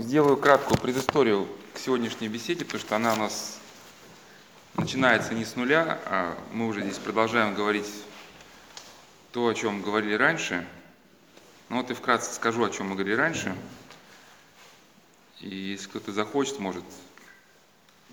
[0.00, 3.60] Сделаю краткую предысторию к сегодняшней беседе, потому что она у нас
[4.78, 7.86] начинается не с нуля, а мы уже здесь продолжаем говорить
[9.32, 10.66] то, о чем говорили раньше.
[11.68, 13.54] Ну вот и вкратце скажу, о чем мы говорили раньше.
[15.40, 16.84] И если кто-то захочет, может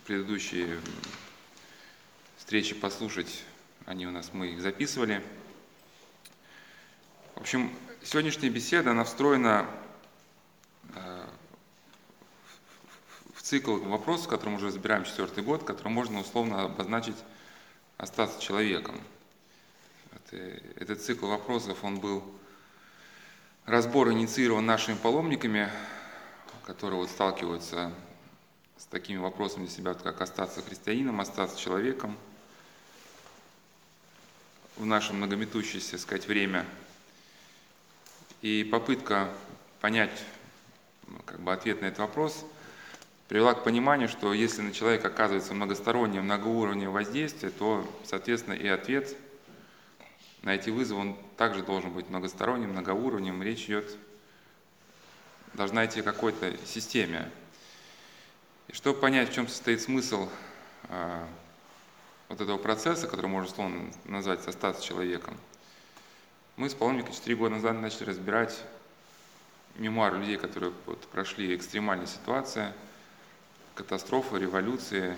[0.06, 0.82] предыдущие
[2.36, 3.46] встречи послушать,
[3.86, 5.24] они у нас, мы их записывали.
[7.36, 7.74] В общем,
[8.04, 9.66] сегодняшняя беседа, она встроена
[10.94, 11.28] э,
[13.37, 17.16] в цикл вопросов, который мы уже разбираем четвертый год, который можно условно обозначить
[17.96, 19.00] остаться человеком.
[20.12, 20.36] Это,
[20.76, 22.26] этот цикл вопросов, он был
[23.66, 25.70] разбор инициирован нашими паломниками,
[26.66, 27.94] которые вот сталкиваются
[28.78, 32.18] с такими вопросами для себя, как остаться христианином, остаться человеком
[34.76, 36.66] в наше многометущееся, сказать, время.
[38.42, 39.34] И попытка
[39.80, 40.22] понять
[41.08, 42.46] ну, как бы ответ на этот вопрос
[43.28, 49.16] привела к пониманию, что если на человека оказывается многостороннее, многоуровневое воздействие, то, соответственно, и ответ
[50.44, 53.44] на эти вызовы он также должен быть многосторонним, многоуровневым.
[53.44, 53.98] Речь идет,
[55.54, 57.30] должна идти о какой-то системе.
[58.70, 60.30] И чтобы понять, в чем состоит смысл
[60.90, 61.26] э,
[62.30, 65.38] вот этого процесса, который можно условно назвать остаться человеком,
[66.56, 68.64] мы с паломником 4 года назад начали разбирать
[69.76, 72.74] мемуары людей, которые вот прошли экстремальные ситуации,
[73.78, 75.16] катастрофы, революции,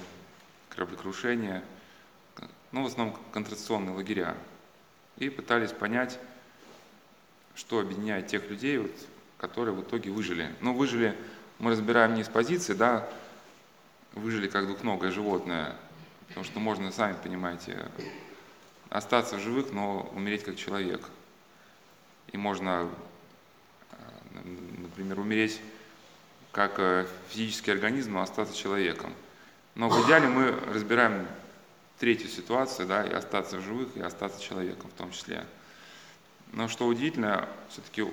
[0.69, 1.63] кораблекрушения,
[2.71, 4.35] ну, в основном концентрационные лагеря.
[5.17, 6.19] И пытались понять,
[7.55, 8.91] что объединяет тех людей, вот,
[9.37, 10.53] которые в итоге выжили.
[10.59, 11.17] Но выжили
[11.57, 13.09] мы разбираем не с позиции, да,
[14.13, 15.75] выжили как двухногое животное,
[16.27, 17.89] потому что можно, сами понимаете,
[18.89, 21.09] остаться в живых, но умереть как человек.
[22.31, 22.89] И можно,
[23.91, 23.95] э,
[24.77, 25.61] например, умереть
[26.51, 29.13] как э, физический организм, но остаться человеком.
[29.75, 31.27] Но в идеале мы разбираем
[31.99, 35.45] третью ситуацию, да, и остаться в живых, и остаться человеком в том числе.
[36.53, 38.05] Но что удивительно, все-таки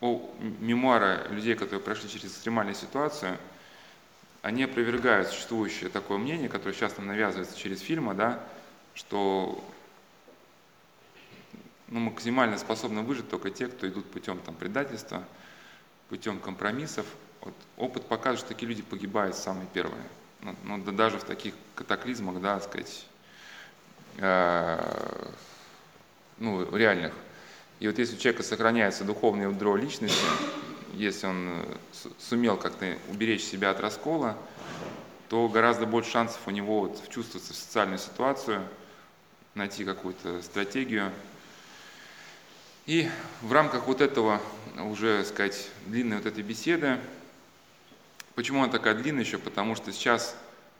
[0.00, 3.38] у мемуара людей, которые прошли через экстремальную ситуацию–
[4.44, 8.44] они опровергают существующее такое мнение, которое сейчас нам навязывается через фильмы, да,
[8.94, 9.64] что
[11.88, 15.24] ну, максимально способны выжить только те, кто идут путем там, предательства,
[16.10, 17.06] путем компромиссов.
[17.44, 20.02] Вот, опыт показывает, что такие люди погибают самые первые.
[20.40, 23.06] Ну, ну, да, даже в таких катаклизмах, да, сказать,
[24.16, 25.30] э,
[26.38, 27.12] ну, реальных.
[27.80, 30.24] И вот если у человека сохраняется духовное ядро личности,
[30.94, 31.76] если он э,
[32.18, 34.38] сумел как-то уберечь себя от раскола,
[35.28, 38.62] то гораздо больше шансов у него вот вчувствоваться в социальную ситуацию,
[39.54, 41.12] найти какую-то стратегию.
[42.86, 43.08] И
[43.40, 44.40] в рамках вот этого
[44.78, 46.98] уже, сказать, длинной вот этой беседы,
[48.34, 49.38] почему она такая длинная еще?
[49.38, 50.36] Потому что сейчас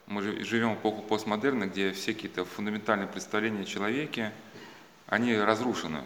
[0.06, 4.32] мы живем в эпоху постмодерна, где все какие-то фундаментальные представления о человеке,
[5.06, 6.02] они разрушены.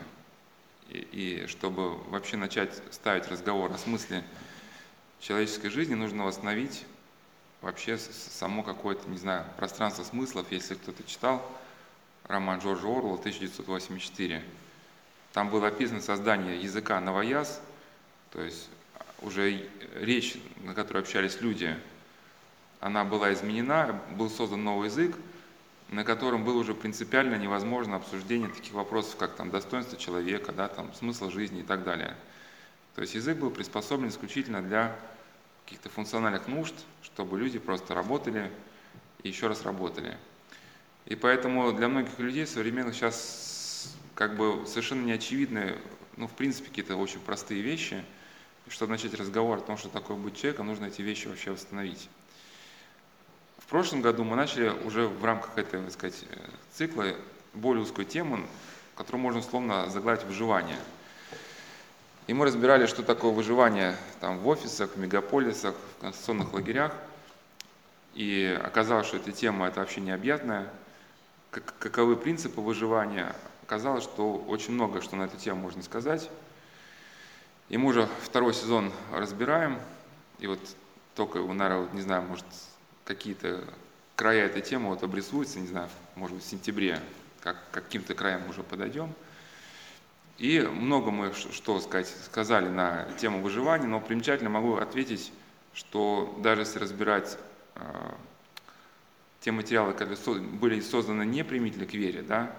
[0.89, 4.25] И, и чтобы вообще начать ставить разговор о смысле
[5.21, 6.85] человеческой жизни, нужно восстановить
[7.61, 11.45] вообще само какое-то, не знаю, пространство смыслов, если кто-то читал
[12.25, 14.45] роман Джорджа Орла 1984.
[15.33, 17.61] Там было описано создание языка новояз,
[18.31, 18.69] то есть
[19.23, 21.77] уже речь, на которой общались люди,
[22.81, 25.17] она была изменена, был создан новый язык,
[25.89, 30.93] на котором было уже принципиально невозможно обсуждение таких вопросов, как там достоинство человека, да, там,
[30.95, 32.15] смысл жизни и так далее.
[32.95, 34.95] То есть язык был приспособлен исключительно для
[35.65, 38.51] каких-то функциональных нужд, чтобы люди просто работали
[39.23, 40.17] и еще раз работали.
[41.07, 45.77] И поэтому для многих людей современных сейчас как бы совершенно неочевидны,
[46.17, 48.05] ну, в принципе, какие-то очень простые вещи.
[48.69, 52.11] И чтобы начать разговор о том, что такое быть человеком, нужно эти вещи вообще восстановить.
[53.57, 56.23] В прошлом году мы начали уже в рамках этого, так сказать,
[56.75, 57.15] цикла
[57.55, 58.41] более узкую тему,
[58.95, 60.77] которую можно условно заглавить «выживание».
[62.27, 66.93] И мы разбирали, что такое выживание там, в офисах, в мегаполисах, в конституционных лагерях.
[68.13, 70.71] И оказалось, что эта тема это вообще необъятная.
[71.53, 73.35] Как, каковы принципы выживания?
[73.63, 76.29] Оказалось, что очень много что на эту тему можно сказать.
[77.69, 79.79] И мы уже второй сезон разбираем.
[80.39, 80.61] И вот
[81.15, 82.47] только, наверное, не знаю, может,
[83.05, 83.65] какие-то
[84.17, 87.01] края этой темы вот обрисуются, не знаю, может быть, в сентябре,
[87.41, 89.13] как, каким-то краям уже подойдем.
[90.39, 95.33] И много мы, что сказать, сказали на тему выживания, но примечательно могу ответить,
[95.75, 97.39] что даже если разбирать
[97.75, 97.81] э,
[99.41, 102.53] те материалы, которые были созданы не примительно к вере, да,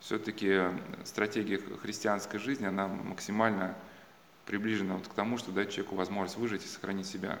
[0.00, 0.60] все-таки
[1.04, 3.74] стратегия христианской жизни, она максимально
[4.46, 7.38] приближена вот к тому, что дать человеку возможность выжить и сохранить себя.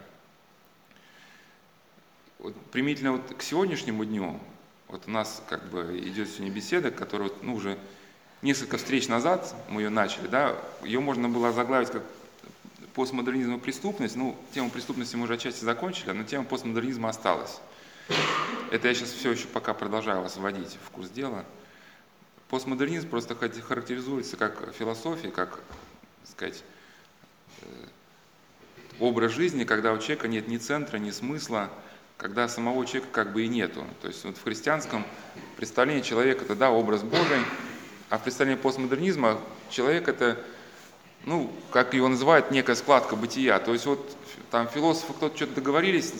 [2.38, 4.40] вот, примительно вот к сегодняшнему дню,
[4.88, 7.78] вот у нас как бы идет сегодня беседа, которая ну, уже
[8.42, 12.02] несколько встреч назад мы ее начали, да, ее можно было заглавить как
[12.94, 14.16] постмодернизм и преступность.
[14.16, 17.60] Ну, тему преступности мы уже отчасти закончили, но тема постмодернизма осталась.
[18.70, 21.44] Это я сейчас все еще пока продолжаю вас вводить в курс дела.
[22.48, 25.56] Постмодернизм просто характеризуется как философия, как,
[26.22, 26.64] так сказать,
[29.00, 31.70] образ жизни, когда у человека нет ни центра, ни смысла,
[32.16, 33.84] когда самого человека как бы и нету.
[34.02, 35.04] То есть вот в христианском
[35.56, 37.40] представлении человека это да, образ Божий,
[38.10, 39.40] а в представлении постмодернизма
[39.70, 40.38] человек это,
[41.24, 43.58] ну, как его называют, некая складка бытия.
[43.58, 44.16] То есть вот
[44.50, 46.12] там философы кто-то что-то договорились,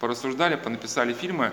[0.00, 1.52] порассуждали, понаписали фильмы,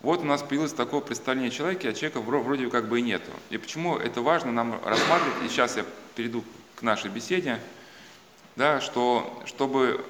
[0.00, 3.30] вот у нас появилось такое представление о человеке, а человека вроде как бы и нету.
[3.50, 5.84] И почему это важно нам рассматривать, и сейчас я
[6.14, 6.44] перейду
[6.76, 7.58] к нашей беседе,
[8.58, 10.04] да, что чтобы,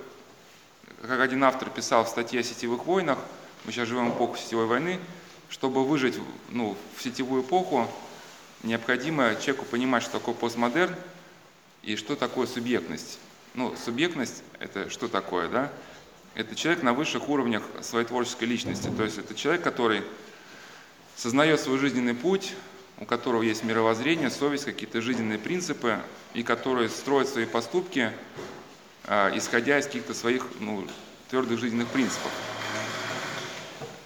[1.03, 3.19] как один автор писал в статье о сетевых войнах,
[3.67, 4.99] мы сейчас живем в эпоху сетевой войны,
[5.51, 6.19] чтобы выжить
[6.49, 7.87] ну, в сетевую эпоху,
[8.63, 10.97] необходимо человеку понимать, что такое постмодерн
[11.83, 13.19] и что такое субъектность.
[13.53, 15.71] Ну, субъектность– это что такое, да?
[16.35, 18.91] Это человек на высших уровнях своей творческой личности.
[18.97, 20.03] То есть это человек, который
[21.17, 22.55] сознает свой жизненный путь,
[23.01, 25.99] у которого есть мировоззрение, совесть, какие-то жизненные принципы,
[26.35, 28.13] и который строит свои поступки,
[29.05, 30.87] э, исходя из каких-то своих ну,
[31.31, 32.31] твердых жизненных принципов.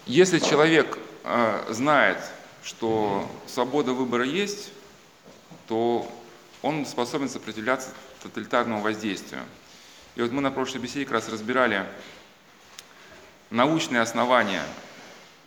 [0.06, 2.18] Если человек э, знает,
[2.62, 4.72] что свобода выбора есть,
[5.68, 6.10] то
[6.60, 7.90] он способен сопротивляться
[8.22, 9.42] тоталитарному воздействию.
[10.14, 11.86] И вот мы на прошлой беседе как раз разбирали
[13.50, 14.62] научные основания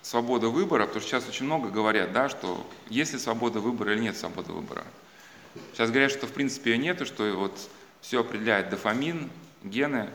[0.06, 4.02] свободы выбора, потому что сейчас очень много говорят, да, что есть ли свобода выбора или
[4.02, 4.84] нет свободы выбора.
[5.74, 7.58] Сейчас говорят, что в принципе ее нет, что вот
[8.02, 9.32] все определяет дофамин,
[9.64, 10.10] гены.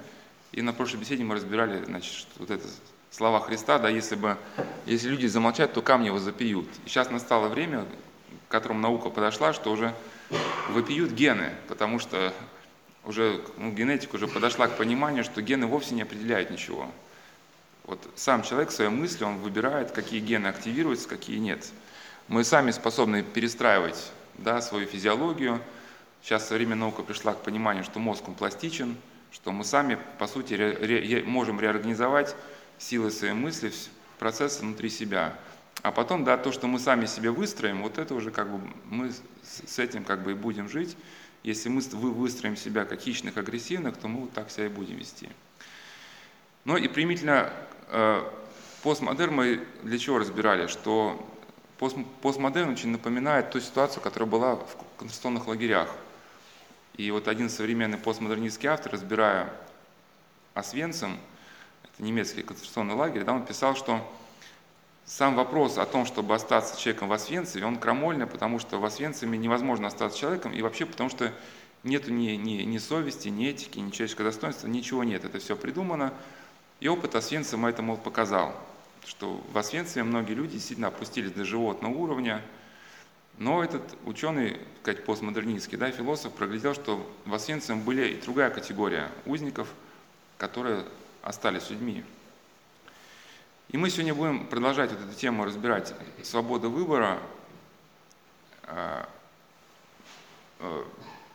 [0.53, 2.65] И на прошлой беседе мы разбирали, значит, вот это
[3.11, 4.37] слова Христа, да, если бы,
[4.87, 6.69] если люди замолчат, то камни его запьют.
[6.87, 7.85] И сейчас настало время,
[8.49, 9.93] к которому наука подошла, что уже
[10.69, 12.33] выпьют гены, потому что
[13.05, 16.89] уже ну, генетика уже подошла к пониманию, что гены вовсе не определяют ничего.
[17.85, 21.67] Вот сам человек своей мыслью, он выбирает, какие гены активируются, какие нет.
[22.29, 25.61] Мы сами способны перестраивать да, свою физиологию.
[26.23, 28.97] Сейчас современная наука пришла к пониманию, что мозг он пластичен,
[29.33, 32.37] что мы сами, по сути, ре, ре, можем реорганизовать
[32.79, 33.73] силы своей мысли,
[34.19, 35.35] процессы внутри себя.
[35.83, 39.13] А потом, да, то, что мы сами себе выстроим, вот это уже как бы мы
[39.43, 40.97] с этим как бы и будем жить.
[41.43, 45.31] Если мы выстроим себя как хищных, агрессивных, то мы вот так себя и будем вести.
[46.67, 47.51] Ну и примительно
[48.83, 50.67] постмодерн мы для чего разбирали?
[50.67, 51.27] Что
[51.79, 55.89] пост, постмодерн очень напоминает ту ситуацию, которая была в концентрационных лагерях.
[56.97, 59.53] И вот один современный постмодернистский автор, разбирая
[60.55, 61.19] Освенцим,
[61.85, 64.07] это немецкий концентрационный лагерь, да, он писал, что
[65.07, 69.39] сам вопрос о том, чтобы остаться человеком в Освенциме, он крамольный, потому что в Освенциме
[69.39, 71.33] невозможно остаться человеком, и вообще потому что
[71.83, 76.13] нет ни, ни, ни совести, ни этики, ни человеческого достоинства, ничего нет, это все придумано,
[76.81, 78.55] и опыт Освенцима этому показал,
[79.05, 82.43] что в Освенциме многие люди действительно опустились до животного уровня,
[83.39, 89.11] но этот ученый, сказать, постмодернистский да, философ проглядел, что в Освенциме были и другая категория
[89.27, 89.69] узников,
[90.39, 90.85] которые
[91.23, 92.05] остались людьми.
[93.69, 97.19] И мы сегодня будем продолжать вот эту тему разбирать свобода выбора.
[98.65, 99.09] А,
[100.59, 100.87] а,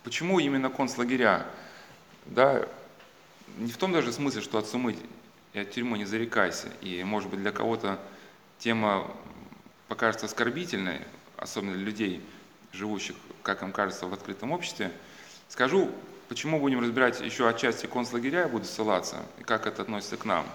[0.04, 1.46] почему именно концлагеря?
[2.26, 2.68] Да,
[3.58, 4.96] не в том даже смысле, что от сумы
[5.56, 6.68] и от тюрьмы не зарекайся.
[6.82, 7.98] И, может быть, для кого-то
[8.58, 9.10] тема
[9.88, 11.00] покажется оскорбительной,
[11.38, 12.22] особенно для людей,
[12.72, 14.92] живущих, как им кажется, в открытом обществе.
[15.48, 15.90] Скажу,
[16.28, 20.46] почему будем разбирать еще отчасти концлагеря, я буду ссылаться, и как это относится к нам.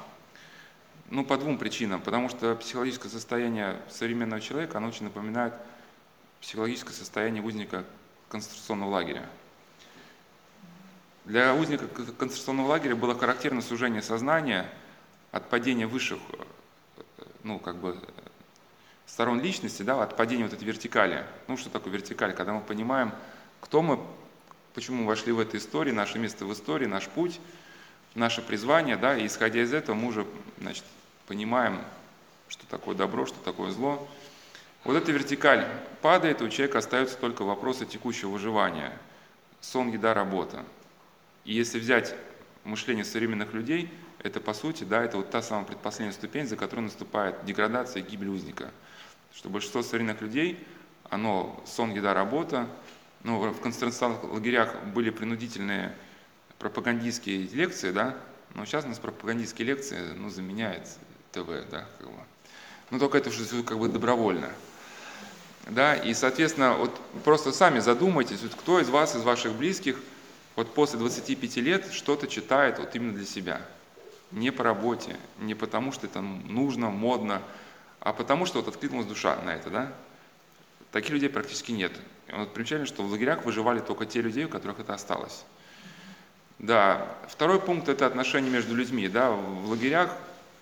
[1.09, 1.99] Ну, по двум причинам.
[1.99, 5.55] Потому что психологическое состояние современного человека, оно очень напоминает
[6.41, 7.85] психологическое состояние узника
[8.29, 9.27] концентрационного лагеря.
[11.25, 14.71] Для узника концентрационного лагеря было характерно сужение сознания–
[15.31, 16.19] от падения высших,
[17.43, 17.97] ну, как бы,
[19.05, 21.25] сторон личности, да, от падения вот этой вертикали.
[21.47, 22.33] Ну, что такое вертикаль?
[22.33, 23.11] Когда мы понимаем,
[23.61, 23.99] кто мы,
[24.73, 27.39] почему мы вошли в эту историю, наше место в истории, наш путь,
[28.13, 30.27] наше призвание, да, и исходя из этого мы уже,
[30.59, 30.83] значит,
[31.27, 31.81] понимаем,
[32.49, 34.07] что такое добро, что такое зло.
[34.83, 35.65] Вот эта вертикаль
[36.01, 38.97] падает, у человека остаются только вопросы текущего выживания.
[39.61, 40.65] Сон, еда, работа.
[41.45, 42.15] И если взять
[42.65, 43.89] мышление современных людей–
[44.23, 48.05] это по сути, да, это вот та самая предпоследняя ступень, за которой наступает деградация и
[48.05, 48.69] гибель узника.
[49.33, 50.65] Что большинство современных людей,
[51.09, 52.67] оно сон, еда, работа,
[53.23, 55.95] ну, в концентрационных лагерях были принудительные
[56.59, 58.15] пропагандистские лекции, да,
[58.53, 60.87] но сейчас у нас пропагандистские лекции ну, заменяют
[61.31, 62.19] ТВ, да, как бы.
[62.89, 64.49] Но только это уже как бы добровольно.
[65.67, 66.91] Да, и, соответственно, вот
[67.23, 69.99] просто сами задумайтесь, вот кто из вас, из ваших близких,
[70.55, 73.61] вот после 25 лет что-то читает вот именно для себя.
[74.31, 77.41] Не по работе, не потому, что это нужно, модно,
[77.99, 79.93] а потому, что вот откликнулась душа на это, да.
[80.91, 81.91] Таких людей практически нет.
[82.27, 85.43] И вот примечательно, что в лагерях выживали только те люди, у которых это осталось.
[86.59, 89.07] Да, второй пункт– это отношения между людьми.
[89.07, 90.15] Да, в лагерях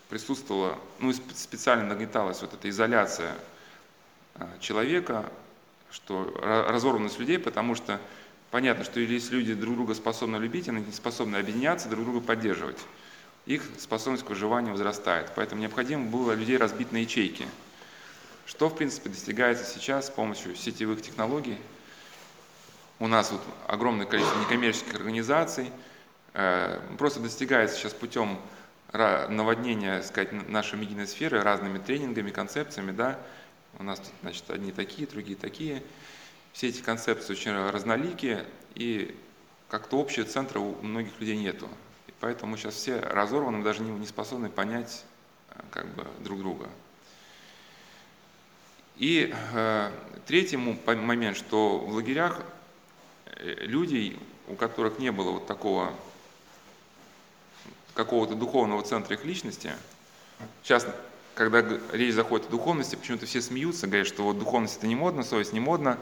[0.09, 3.35] присутствовала, ну, специально нагнеталась вот эта изоляция
[4.35, 5.25] а, человека,
[5.91, 6.33] что
[6.67, 7.99] разорванность людей, потому что
[8.51, 12.79] понятно, что если люди друг друга способны любить, они способны объединяться, друг друга поддерживать.
[13.49, 15.31] Их способность к выживанию возрастает.
[15.35, 17.47] Поэтому необходимо было людей разбить на ячейки.
[18.45, 21.57] Что, в принципе, достигается сейчас с помощью сетевых технологий.
[22.99, 25.71] У нас вот огромное количество некоммерческих организаций.
[26.35, 28.39] Э, просто достигается сейчас путем
[28.93, 33.19] наводнения сказать, нашей медийной сферы разными тренингами, концепциями, да,
[33.79, 35.81] у нас тут, значит, одни такие, другие такие.
[36.53, 39.15] Все эти концепции очень разноликие, и
[39.69, 41.67] как-то общего центра у многих людей нету.
[42.19, 45.05] Поэтому сейчас все разорваны, даже не, не способны понять
[45.51, 46.69] э, как бы, друг друга.
[48.97, 49.91] И э,
[50.27, 52.41] третий момент, что в лагерях
[53.25, 55.93] э, людей, у которых не было вот такого
[57.93, 59.71] какого-то духовного центра их личности,
[60.63, 60.85] сейчас
[61.39, 65.23] когда речь заходит о духовности, почему-то все смеются, говорят, что вот духовность это не модно,
[65.23, 65.97] совесть не модно,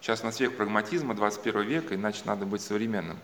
[0.00, 3.16] сейчас у нас век прагматизма, 21 века, иначе надо быть современным.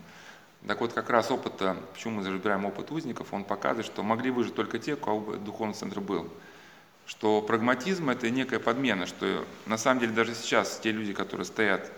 [0.67, 4.53] Так вот, как раз опыта, почему мы разбираем опыт узников, он показывает, что могли выжить
[4.53, 6.29] только те, у кого духовный центр был.
[7.05, 11.89] Что прагматизм– это некая подмена, что на самом деле даже сейчас те люди, которые стоят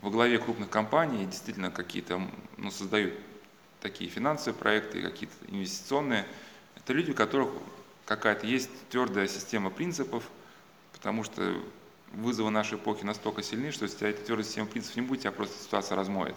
[0.00, 2.22] во главе крупных компаний, действительно какие-то,
[2.56, 3.12] ну, создают
[3.82, 6.24] такие финансовые проекты, какие-то инвестиционные,
[6.76, 7.50] это люди, у которых
[8.06, 10.24] какая-то есть твердая система принципов,
[10.94, 11.60] потому что
[12.14, 15.62] вызовы нашей эпохи настолько сильны, что если этой твердой системы принципов не будет, тебя просто
[15.62, 16.36] ситуация размоет.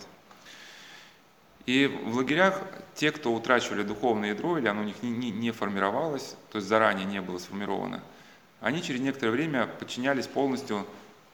[1.70, 2.62] И в лагерях
[2.96, 6.68] те, кто утрачивали духовное ядро, или оно у них не, не, не формировалось, то есть
[6.68, 8.02] заранее не было сформировано,
[8.60, 10.86] они через некоторое время подчинялись полностью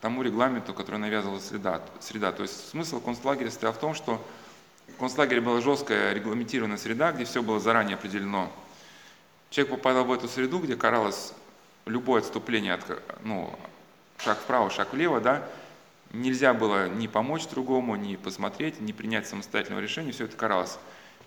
[0.02, 1.82] тому регламенту, который навязывала среда.
[2.02, 2.32] среда.
[2.32, 4.22] То есть смысл концлагеря стоял в том, что
[4.96, 8.52] в концлагере была жесткая регламентированная среда, где все было заранее определено–
[9.56, 11.32] Человек попадал в эту среду, где каралось
[11.86, 12.82] любое отступление от,
[13.24, 13.58] ну,
[14.18, 15.48] шаг вправо, шаг влево, да,
[16.22, 20.78] нельзя было ни помочь другому, ни посмотреть, ни принять самостоятельного решения, все это каралось.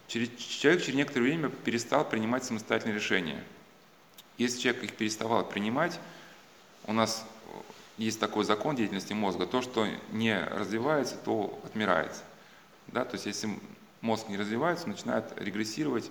[0.08, 3.42] Человек через некоторое время перестал принимать самостоятельные решения.
[4.38, 5.98] Если человек их переставал принимать,
[6.86, 7.26] у нас
[7.98, 12.12] есть такой закон деятельности мозга, то, что не развивается, то отмирает.
[12.86, 13.04] Да?
[13.04, 13.50] То есть если
[14.00, 16.10] мозг не развивается, начинает регрессировать,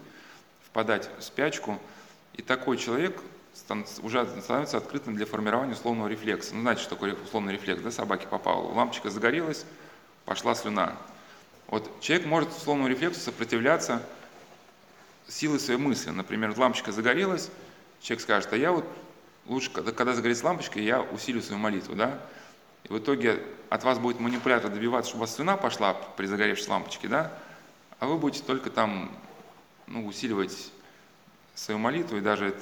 [0.62, 1.80] впадать в спячку–
[2.38, 3.22] и такой человек
[4.02, 6.56] уже становится открытым для формирования условного рефлекса.
[6.56, 8.72] Ну, знаете, что такое условный рефлекс, да, собаке попала.
[8.74, 9.66] Лампочка загорелась,
[10.26, 10.96] пошла слюна.
[11.68, 14.02] Вот человек может условному рефлексу сопротивляться
[15.28, 16.10] силой своей мысли.
[16.12, 17.50] Например, лампочка загорелась,
[18.02, 18.86] человек скажет, а я вот
[19.46, 22.20] лучше, когда, когда загорится лампочка, я усилю свою молитву, да?
[22.86, 26.70] И в итоге от вас будет манипулятор добиваться, чтобы у вас слюна пошла при загоревшей
[26.70, 27.34] лампочке, да?
[28.00, 29.12] А вы будете только там
[29.88, 30.72] ну, усиливать
[31.58, 32.54] свою молитву, и даже э,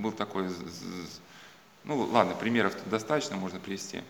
[0.00, 0.48] был такой,
[1.84, 4.00] ну ладно, примеров достаточно можно привести.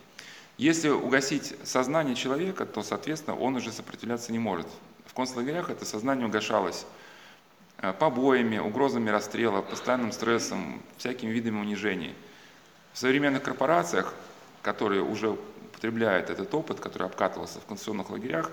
[0.59, 4.69] Если угасить сознание человека, то, соответственно, он уже сопротивляться не может.
[5.07, 6.87] В концлагерях это сознание угошалось
[7.79, 12.14] э, побоями, угрозами расстрела, постоянным стрессом, всякими видами унижений.
[12.93, 14.14] В современных корпорациях,
[14.62, 18.52] которые уже употребляют этот опыт, который обкатывался в концентрационных лагерях,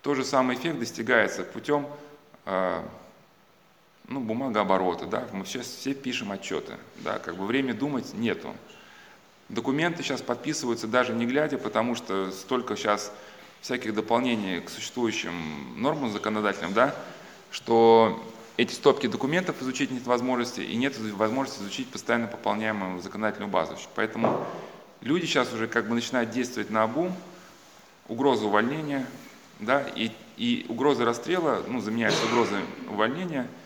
[0.00, 1.86] тот же самый эффект достигается путем
[2.46, 2.82] э,
[4.08, 8.54] ну, бумага оборота, да, мы сейчас все пишем отчеты, да, как бы время думать нету.
[9.48, 13.12] Документы сейчас подписываются даже не глядя, потому что столько сейчас
[13.60, 15.34] всяких дополнений к существующим
[15.76, 16.94] нормам законодательным, да,
[17.50, 18.24] что
[18.56, 23.76] эти стопки документов изучить нет возможности, и нет возможности изучить постоянно пополняемую законодательную базу.
[23.94, 24.46] Поэтому
[25.00, 27.12] люди сейчас уже как бы начинают действовать на обум,
[28.08, 29.06] угроза увольнения,
[29.58, 33.48] да, и, и угроза расстрела, ну, заменяется угрозой увольнения–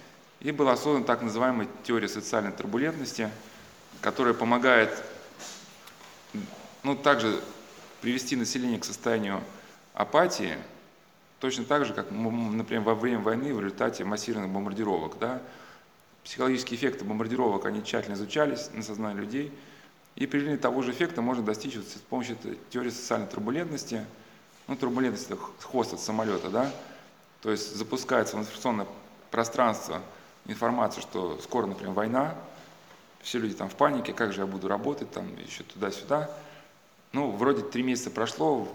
[0.40, 3.30] и была создана так называемая теория социальной турбулентности,
[4.00, 4.90] которая помогает
[6.82, 7.40] ну, также
[8.00, 9.42] привести население к состоянию
[9.92, 10.56] апатии,
[11.40, 15.18] точно так же, как, например, во время войны в результате массированных бомбардировок.
[15.18, 15.42] Да?
[16.24, 19.52] Психологические эффекты бомбардировок, они тщательно изучались на сознании людей,
[20.16, 22.36] и при того же эффекта можно достичь вот с помощью
[22.70, 24.06] теории социальной турбулентности,
[24.68, 25.30] ну, турбулентность–
[25.60, 26.70] хвост от самолета, да,
[27.42, 28.86] то есть запускается в информационное
[29.30, 30.02] пространство
[30.46, 32.34] информацию, что скоро, например, война,
[33.22, 36.30] все люди там в панике, как же я буду работать, там еще туда-сюда.
[37.12, 38.68] Ну, вроде три месяца прошло,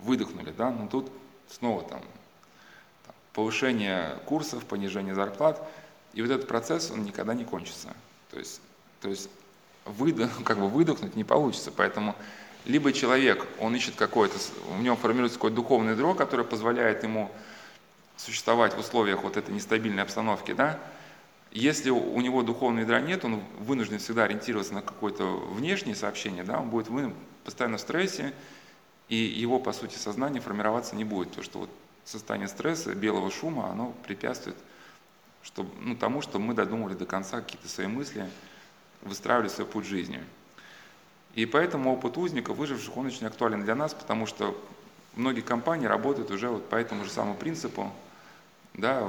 [0.00, 1.10] выдохнули, да, но тут
[1.48, 2.00] снова там,
[3.04, 5.60] там повышение курсов, понижение зарплат,
[6.14, 7.94] и вот этот процесс, он никогда не кончится.
[8.30, 8.60] То есть,
[9.00, 9.28] то есть
[9.84, 12.16] выдох, как бы выдохнуть не получится, поэтому
[12.64, 14.36] либо человек, он ищет какой-то,
[14.76, 17.30] у него формируется какое-то духовное ядро, которое позволяет ему
[18.16, 20.80] существовать в условиях вот этой нестабильной обстановки, да,
[21.52, 26.60] если у него духовного ядра нет, он вынужден всегда ориентироваться на какое-то внешнее сообщение, да,
[26.60, 26.88] он будет
[27.44, 28.32] постоянно в стрессе,
[29.08, 31.32] и его, по сути, сознание формироваться не будет.
[31.32, 31.70] То, что вот
[32.04, 34.56] состояние стресса, белого шума, оно препятствует
[35.46, 38.28] чтобы, ну, тому, что мы додумали до конца какие-то свои мысли,
[39.02, 40.20] выстраивали свой путь жизни.
[41.36, 44.60] И поэтому опыт узника, выживших, он очень актуален для нас, потому что
[45.14, 47.92] многие компании работают уже вот по этому же самому принципу.
[48.74, 49.08] Да,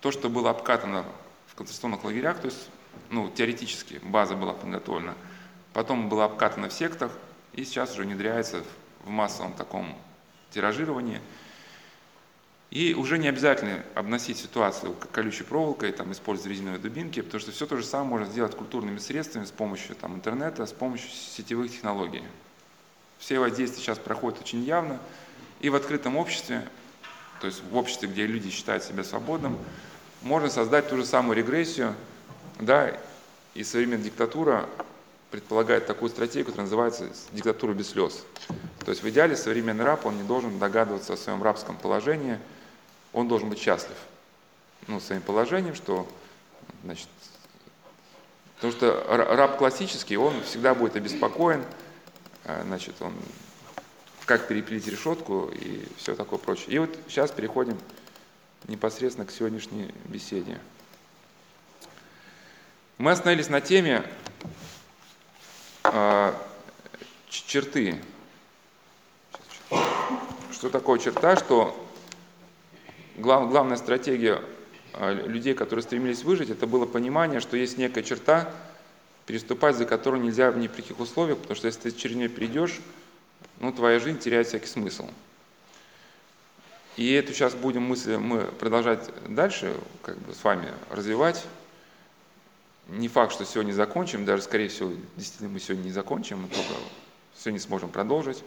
[0.00, 1.06] то, что было обкатано
[1.52, 2.68] в концентрационных лагерях, то есть
[3.10, 5.14] ну, теоретически база была подготовлена,
[5.72, 7.12] потом была обкатана в сектах,
[7.52, 8.64] и сейчас уже внедряется
[9.04, 9.94] в массовом таком
[10.50, 11.20] тиражировании–
[12.72, 17.66] и уже не обязательно обносить ситуацию колючей проволокой, там, использовать резиновые дубинки, потому что все
[17.66, 22.22] то же самое можно сделать культурными средствами с помощью там, интернета, с помощью сетевых технологий.
[23.18, 24.98] Все воздействия сейчас проходят очень явно,
[25.60, 26.66] и в открытом обществе,
[27.42, 29.58] то есть в обществе, где люди считают себя свободным,
[30.22, 31.94] можно создать ту же самую регрессию,
[32.58, 32.96] да,
[33.54, 34.68] и современная диктатура
[35.30, 38.24] предполагает такую стратегию, которая называется диктатура без слез.
[38.84, 42.38] То есть в идеале современный раб, он не должен догадываться о своем рабском положении–
[43.12, 43.96] он должен быть счастлив
[44.88, 46.08] ну, своим положением, что,
[46.82, 47.08] значит,
[48.56, 51.64] потому что раб классический, он всегда будет обеспокоен,
[52.44, 53.14] а, значит, он
[54.24, 56.66] как перепилить решетку и все такое прочее.
[56.68, 57.78] И вот сейчас переходим
[58.68, 60.58] непосредственно к сегодняшней беседе.
[62.98, 64.04] Мы остановились на теме
[65.84, 66.34] э,
[67.28, 67.98] черты.
[70.52, 71.36] Что такое черта?
[71.36, 71.88] Что
[73.16, 74.42] глав, главная стратегия
[74.94, 78.52] а, людей, которые стремились выжить, это было понимание, что есть некая черта,
[79.26, 82.28] переступать за которую нельзя в ни при каких условиях, потому что если ты через нее
[82.28, 82.80] перейдешь,
[83.60, 85.08] ну, твоя жизнь теряет всякий смысл.
[86.96, 91.46] И эту сейчас будем мысли мы продолжать дальше как бы с вами развивать.
[92.88, 96.74] Не факт, что сегодня закончим, даже скорее всего, действительно мы сегодня не закончим, мы только
[97.34, 98.44] сегодня сможем продолжить.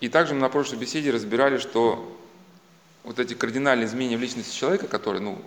[0.00, 2.18] И также мы на прошлой беседе разбирали, что
[3.04, 5.40] вот эти кардинальные изменения в личности человека, которые, ну,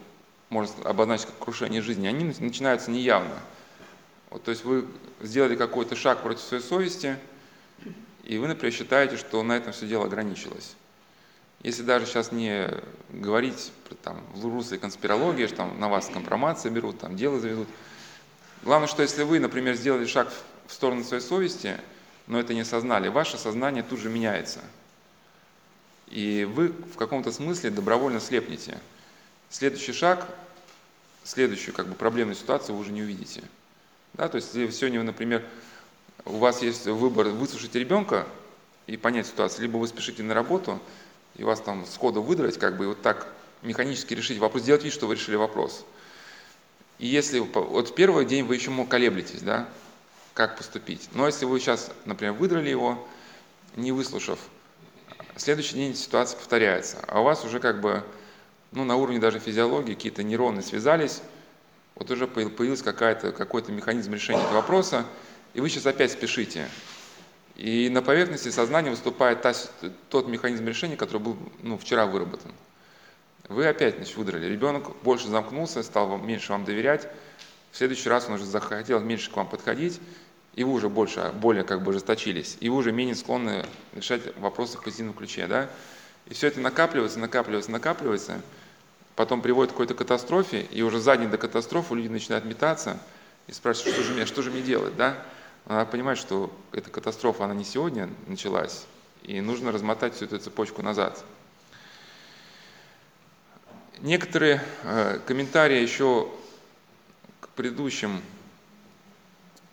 [0.49, 3.35] можно обозначить как крушение жизни, они начинаются неявно.
[4.29, 4.87] Вот, то есть вы
[5.21, 7.17] сделали какой-то шаг против своей совести,
[8.23, 10.75] и вы, например, считаете, что на этом все дело ограничилось.
[11.61, 12.69] Если даже сейчас не
[13.09, 13.71] говорить
[14.03, 17.67] там, в русле конспирологии, что там на вас компромации берут, там дело заведут.
[18.63, 20.31] Главное, что если вы, например, сделали шаг
[20.67, 21.77] в сторону своей совести–
[22.27, 24.61] но это не осознали, ваше сознание тут же меняется.
[26.07, 28.79] И вы в каком-то смысле добровольно слепнете.
[29.49, 30.27] Следующий шаг,
[31.23, 33.43] следующую как бы проблемную ситуацию вы уже не увидите.
[34.13, 35.43] Да, то есть если сегодня, например,
[36.25, 38.27] у вас есть выбор выслушать ребенка
[38.87, 40.79] и понять ситуацию, либо вы спешите на работу,
[41.35, 43.27] и вас там сходу выдрать, как бы и вот так
[43.61, 45.85] механически решить вопрос, сделать вид, что вы решили вопрос.
[46.99, 49.67] И если вот первый день вы еще колеблетесь, да,
[50.33, 51.09] как поступить.
[51.13, 53.05] Но если вы сейчас, например, выдрали его,
[53.75, 54.39] не выслушав,
[55.35, 58.03] следующий день ситуация повторяется, а у вас уже как бы
[58.71, 61.21] ну, на уровне даже физиологии какие-то нейроны связались,
[61.95, 65.05] вот уже появился какой-то механизм решения этого вопроса,
[65.53, 66.67] и вы сейчас опять спешите.
[67.55, 69.53] И на поверхности сознания выступает та,
[70.09, 72.51] тот механизм решения, который был ну, вчера выработан.
[73.47, 74.47] Вы опять значит, выдрали.
[74.47, 77.07] Ребенок больше замкнулся, стал меньше вам доверять.
[77.71, 79.99] В следующий раз он уже захотел меньше к вам подходить
[80.55, 84.77] и вы уже больше, более как бы ожесточились, и вы уже менее склонны решать вопросы
[84.77, 85.69] в позитивном ключе, да?
[86.27, 88.41] И все это накапливается, накапливается, накапливается,
[89.15, 92.99] потом приводит к какой-то катастрофе, и уже за день до катастрофы люди начинают метаться
[93.47, 95.17] и спрашивают, что же мне, что же мне делать, да?
[95.65, 98.85] Надо понимать, что эта катастрофа, она не сегодня началась,
[99.21, 101.23] и нужно размотать всю эту цепочку назад.
[103.99, 106.29] Некоторые э, комментарии еще
[107.39, 108.21] к предыдущим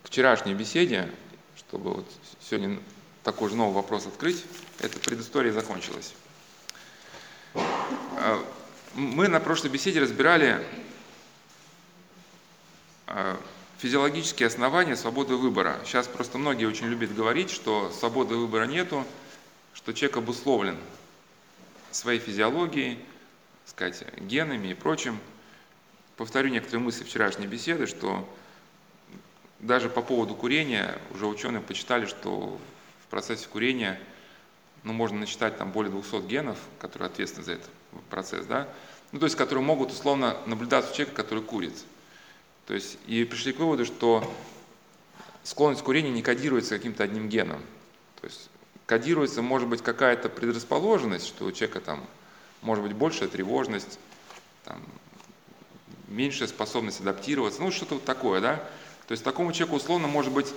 [0.04, 1.10] вчерашней беседе,
[1.56, 2.06] чтобы вот
[2.40, 2.78] сегодня
[3.24, 4.44] такой же новый вопрос открыть,
[4.78, 6.14] эта предыстория закончилась.
[7.54, 8.44] А,
[8.94, 10.64] мы на прошлой беседе разбирали
[13.06, 13.40] а,
[13.80, 15.80] физиологические основания свободы выбора.
[15.86, 19.06] Сейчас просто многие очень любят говорить, что свободы выбора нету,
[19.72, 20.76] что человек обусловлен
[21.90, 22.98] своей физиологией,
[23.64, 25.18] сказать, генами и прочим.
[26.16, 28.28] Повторю некоторые мысли вчерашней беседы, что
[29.60, 32.60] даже по поводу курения уже ученые почитали, что
[33.04, 33.98] в процессе курения
[34.82, 37.70] ну, можно начитать там более 200 генов, которые ответственны за этот
[38.10, 38.68] процесс, да,
[39.12, 41.74] ну, то есть, которые могут условно наблюдаться у человека, который курит.
[42.70, 44.32] То есть, и пришли к выводу, что
[45.42, 47.60] склонность к курению не кодируется каким-то одним геном.
[48.20, 48.48] То есть,
[48.86, 52.06] кодируется, может быть, какая-то предрасположенность, что у человека там
[52.62, 53.98] может быть большая тревожность,
[54.64, 54.80] там,
[56.06, 58.54] меньшая способность адаптироваться, ну, что-то вот такое, да.
[59.08, 60.54] То есть, такому человеку условно, может быть,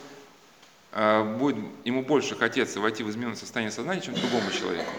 [0.91, 4.91] э, будет ему больше хотеться войти в измененное состояние сознания, чем другому человеку.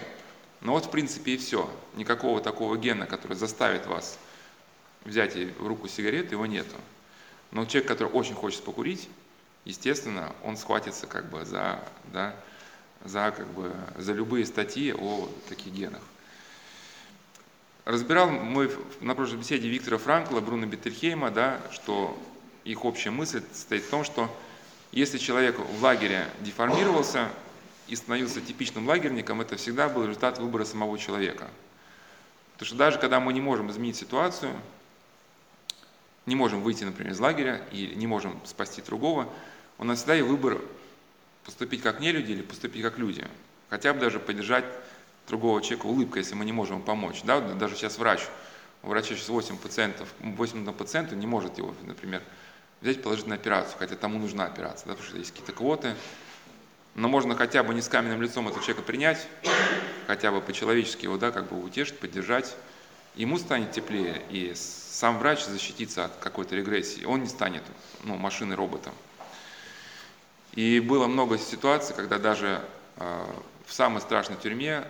[0.59, 1.69] Но вот в принципе и все.
[1.95, 4.19] Никакого такого гена, который заставит вас
[5.05, 6.75] взять в руку сигарету, его нету.
[7.51, 9.09] Но человек, который очень хочет покурить,
[9.65, 11.79] естественно, он схватится как бы за,
[12.11, 12.35] да,
[13.03, 16.01] за, как бы, за любые статьи о таких генах.
[17.85, 22.17] Разбирал мы на прошлой беседе Виктора Франкла, Бруно Беттельхейма, да, что
[22.63, 24.35] их общая мысль состоит в том, что
[24.91, 27.29] если человек в лагере деформировался,
[27.87, 31.47] и становился типичным лагерником, это всегда был результат выбора самого человека.
[32.53, 34.53] Потому что даже когда мы не можем изменить ситуацию,
[36.25, 39.29] не можем выйти, например, из лагеря и не можем спасти другого,
[39.77, 40.61] у нас всегда есть выбор
[41.43, 43.27] поступить как не люди или поступить как люди.
[43.69, 44.65] Хотя бы даже поддержать
[45.27, 47.21] другого человека улыбкой, если мы не можем помочь.
[47.23, 48.21] Да, даже сейчас врач,
[48.83, 52.21] у врача сейчас 8 пациентов, 8 пациентов не может его, например,
[52.81, 55.95] взять положить на операцию, хотя тому нужна операция, да, потому что есть какие-то квоты,
[56.93, 59.27] но можно хотя бы не с каменным лицом этого человека принять,
[60.07, 62.55] хотя бы по-человечески его, да, как бы утешить, поддержать.
[63.15, 67.05] Ему станет теплее, и сам врач защитится от какой-то регрессии.
[67.05, 67.63] Он не станет
[68.03, 68.93] ну, машиной-роботом.
[70.53, 72.61] И было много ситуаций, когда даже
[72.97, 73.25] э,
[73.65, 74.85] в самой страшной тюрьме,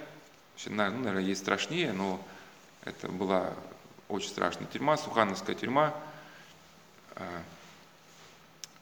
[0.67, 2.19] ну, наверное, есть страшнее, но
[2.83, 3.53] это была
[4.07, 5.93] очень страшная тюрьма, Сухановская тюрьма,
[7.15, 7.41] э,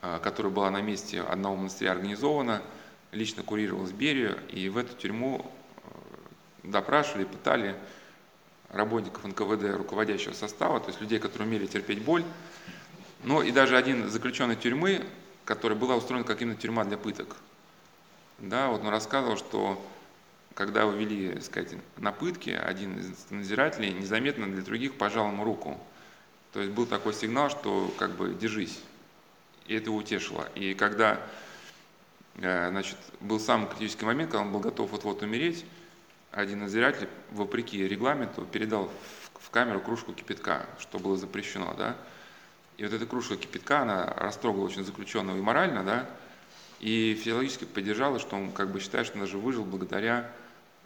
[0.02, 2.62] э, которая была на месте одного монастыря организована–
[3.14, 5.46] лично курировал Берию, и в эту тюрьму
[6.64, 7.76] допрашивали, пытали
[8.74, 12.24] работников НКВД руководящего состава, то есть людей, которые умели терпеть боль.
[13.24, 15.06] Но и даже один заключенный тюрьмы,
[15.46, 17.38] которая была устроена как именно тюрьма для пыток,
[18.40, 19.82] да, вот он рассказывал, что
[20.56, 25.80] когда его вели, сказать, на пытки, один из надзирателей незаметно для других пожал ему руку.
[26.52, 28.80] То есть был такой сигнал, что как бы держись.
[29.66, 30.48] И это утешило.
[30.54, 31.20] И когда
[32.38, 35.66] Э, значит, был самый критический момент, когда он был готов вот-вот умереть,
[36.34, 38.92] один надзиратель, вопреки регламенту, передал
[39.40, 41.96] в камеру кружку кипятка, что было запрещено, да.
[42.78, 46.10] И вот эта кружка кипятка, она растрогала очень заключенного и морально, да,
[46.80, 50.30] и физиологически поддержала, что он как бы считает, что он даже выжил благодаря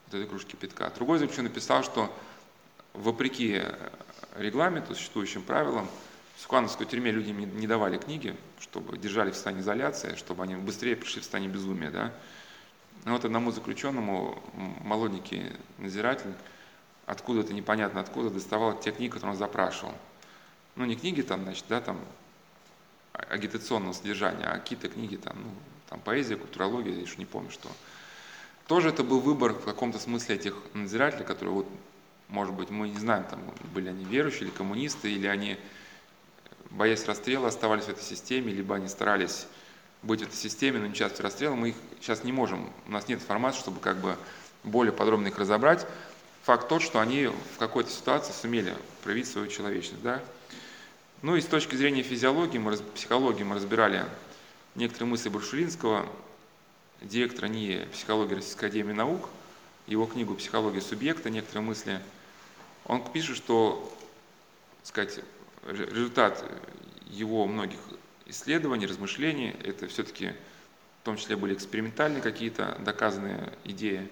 [0.05, 0.91] вот этой кружке кипятка.
[0.95, 2.13] Другой заключенный написал, что
[2.93, 3.63] вопреки
[4.37, 5.87] регламенту, существующим правилам,
[6.35, 10.95] в Сукановской тюрьме людям не, давали книги, чтобы держали в состоянии изоляции, чтобы они быстрее
[10.95, 11.89] пришли в состояние безумия.
[11.89, 12.13] Да?
[13.07, 14.37] Но вот одному заключенному
[14.83, 16.33] молоденький надзиратель
[17.05, 19.93] откуда-то непонятно откуда доставал те книги, которые он запрашивал.
[20.75, 22.01] Ну, не книги там, значит, да, там
[23.13, 25.49] агитационного содержания, а какие-то книги там, ну,
[25.89, 27.69] там поэзия, культурология, я еще не помню что.
[28.67, 31.67] Тоже это был выбор в каком-то смысле этих надзирателей, которые вот,
[32.27, 33.39] может быть, мы не знаем, там,
[33.73, 35.57] были они верующие или коммунисты, или они
[36.71, 39.47] боясь расстрела, оставались в этой системе, либо они старались
[40.03, 42.91] быть в этой системе, но не участвовать в расстреле, мы их сейчас не можем, у
[42.91, 44.17] нас нет информации, чтобы как бы
[44.63, 45.85] более подробно их разобрать.
[46.43, 50.01] Факт тот, что они в какой-то ситуации сумели проявить свою человечность.
[50.01, 50.21] Да?
[51.21, 54.05] Ну и с точки зрения физиологии, мы, психологии мы разбирали
[54.75, 56.05] некоторые мысли Буршулинского,
[57.01, 59.29] директора НИИ психологии Российской Академии Наук,
[59.87, 62.01] его книгу «Психология субъекта», некоторые мысли.
[62.85, 63.93] Он пишет, что
[64.83, 65.19] сказать,
[65.65, 66.43] результат
[67.07, 67.79] его многих
[68.27, 70.33] исследований, размышлений, это все-таки
[71.01, 74.09] в том числе были экспериментальные какие-то доказанные идеи,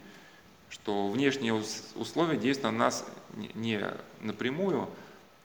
[0.70, 1.54] что внешние
[1.96, 3.06] условия действуют на нас
[3.54, 3.82] не
[4.22, 4.90] напрямую,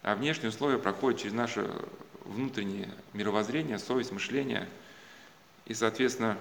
[0.02, 1.70] а внешние условия проходят через наше
[2.24, 4.68] внутреннее мировоззрение, совесть, мышление.
[5.66, 6.38] И, соответственно,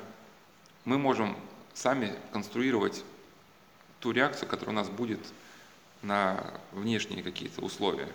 [0.85, 1.35] мы можем
[1.73, 3.03] сами конструировать
[3.99, 5.19] ту реакцию, которая у нас будет
[6.01, 8.07] на внешние какие-то условия.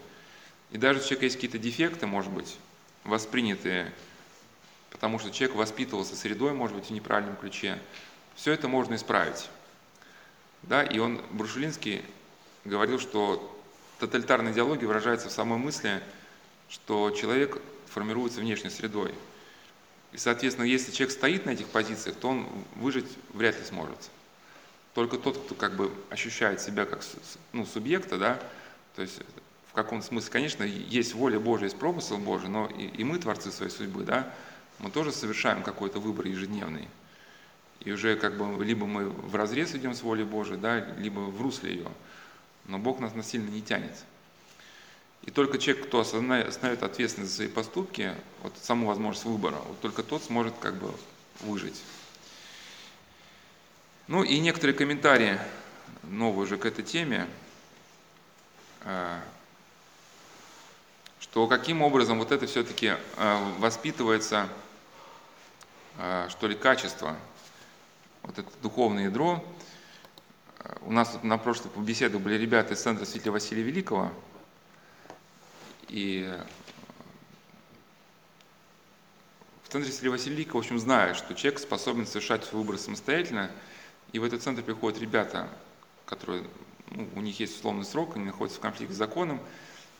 [0.70, 2.56] И даже если у человека есть какие-то дефекты, может быть,
[3.04, 3.92] воспринятые,
[4.90, 7.78] потому что человек воспитывался средой, может быть, в неправильном ключе,
[8.34, 9.48] все это можно исправить.
[10.62, 12.02] Да, и он, Брушелинский,
[12.64, 13.50] говорил, что
[13.98, 16.02] тоталитарная идеология выражается в самой мысли,
[16.68, 19.14] что человек формируется внешней средой.
[20.12, 24.10] И, соответственно, если человек стоит на этих позициях, то он выжить вряд ли сможет.
[24.94, 27.02] Только тот, кто как бы ощущает себя как
[27.52, 28.40] ну, субъекта, да,
[28.94, 29.20] То есть
[29.74, 33.50] в каком-то смысле, конечно, есть воля Божия, есть промысел Божий, но и, и мы творцы
[33.50, 34.32] своей судьбы, да,
[34.78, 36.86] мы тоже совершаем какой-то выбор ежедневный.
[37.80, 41.42] И уже как бы либо мы в разрез идем с волей Божией, да, либо в
[41.42, 41.88] русле ее.
[42.66, 43.90] Но Бог нас насильно не тянет.
[45.22, 50.04] И только человек, кто осознает ответственность за свои поступки, вот саму возможность выбора, вот только
[50.04, 50.94] тот сможет как бы
[51.40, 51.82] выжить.
[54.06, 55.36] Ну и некоторые комментарии
[56.04, 57.26] новые уже к этой теме,
[58.82, 59.20] а,
[61.24, 64.48] что каким образом вот это все-таки а, воспитывается,
[65.98, 67.16] а, что ли, качество,
[68.22, 69.44] вот это духовное ядро.
[70.82, 74.12] У нас тут на прошлой беседе были ребята из Центра Святителя Василия Великого,
[75.88, 76.40] и
[79.64, 83.50] в Центре Святителя Василия Великого, в общем, знают, что человек способен совершать свой выбор самостоятельно–
[84.14, 85.48] и в этот центр приходят ребята,
[86.06, 86.44] которые,
[86.92, 89.40] ну, у них есть условный срок, они находятся в конфликте с законом.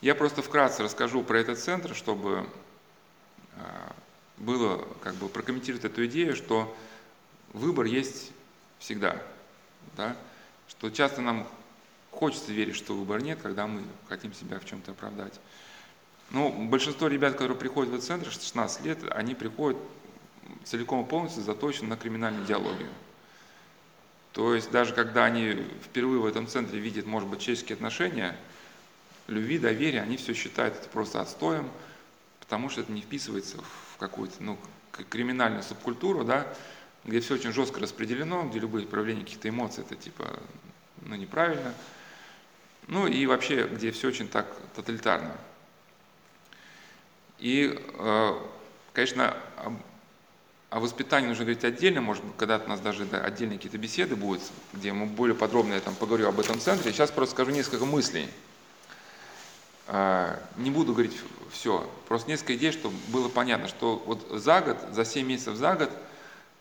[0.04, 2.46] Я просто вкратце расскажу про этот центр, чтобы
[3.56, 3.90] а,
[4.36, 6.76] было, как бы, прокомментировать эту идею, что
[7.54, 8.30] выбор есть
[8.78, 9.16] всегда.
[9.96, 10.14] Да?
[10.68, 11.48] Что часто нам
[12.10, 15.40] хочется верить, что выбора нет, когда мы хотим себя в чем-то оправдать.
[16.28, 19.80] Но большинство ребят, которые приходят в этот центр, 16 лет, они приходят
[20.64, 22.90] целиком и полностью заточены на криминальную идеологию.
[24.34, 28.36] То есть даже когда они впервые в этом центре видят, может быть, человеческие отношения,
[29.26, 31.70] любви, доверия, они все считают это просто отстоем,
[32.40, 34.58] потому что это не вписывается в какую-то ну,
[35.10, 36.46] криминальную субкультуру, да,
[37.04, 40.40] где все очень жестко распределено, где любые проявления каких-то эмоций это типа
[41.02, 41.74] ну, неправильно.
[42.86, 45.34] Ну и вообще, где все очень так тоталитарно.
[47.38, 48.38] И, э,
[48.92, 49.36] конечно,
[50.70, 54.16] о воспитании нужно говорить отдельно, может быть, когда-то у нас даже да, отдельные какие-то беседы
[54.16, 56.92] будут, где мы более подробно я там поговорю об этом центре.
[56.92, 58.28] Сейчас просто скажу несколько мыслей.
[59.86, 61.16] А, не буду говорить
[61.50, 65.74] все, просто несколько идей, чтобы было понятно, что вот за год, за 7 месяцев за
[65.74, 65.90] год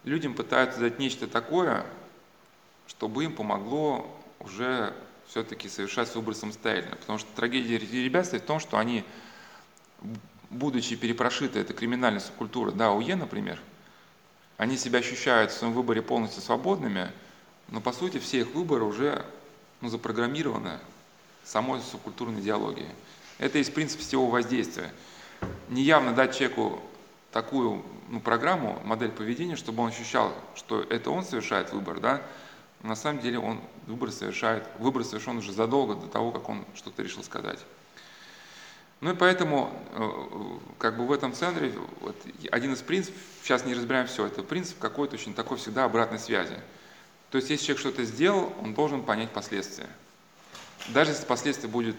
[0.04, 1.86] людям пытаются дать нечто такое,
[2.88, 4.06] чтобы им помогло
[4.40, 4.94] уже
[5.28, 6.98] все-таки совершать выбор самостоятельно.
[6.98, 9.06] Потому что трагедия ребят стоит в том, что они,
[10.50, 13.60] будучи перепрошиты, это криминальная субкультура, да, УЕ, например–
[14.58, 17.12] они себя ощущают в своем выборе полностью свободными,
[17.70, 19.26] но по сути все их выборы уже
[19.82, 20.80] ну, запрограммированы
[21.44, 22.90] самой субкультурной идеологией.
[23.38, 24.92] Это есть принцип сетевого воздействия.
[25.70, 26.82] Неявно дать человеку
[27.32, 32.22] такую ну, программу, модель поведения, чтобы он ощущал, что это он совершает выбор, да,
[32.84, 37.02] на самом деле он выбор совершает, выбор совершен уже задолго до того, как он что-то
[37.02, 37.60] решил сказать.
[39.00, 40.10] Ну и поэтому э,
[40.78, 42.16] как бы в этом центре вот,
[42.52, 46.58] один из принципов, сейчас не разбираем все, это принцип какой-то очень такой всегда обратной связи.
[47.32, 49.90] То есть если человек что-то сделал, он должен понять последствия.
[50.90, 51.96] Даже если последствия будут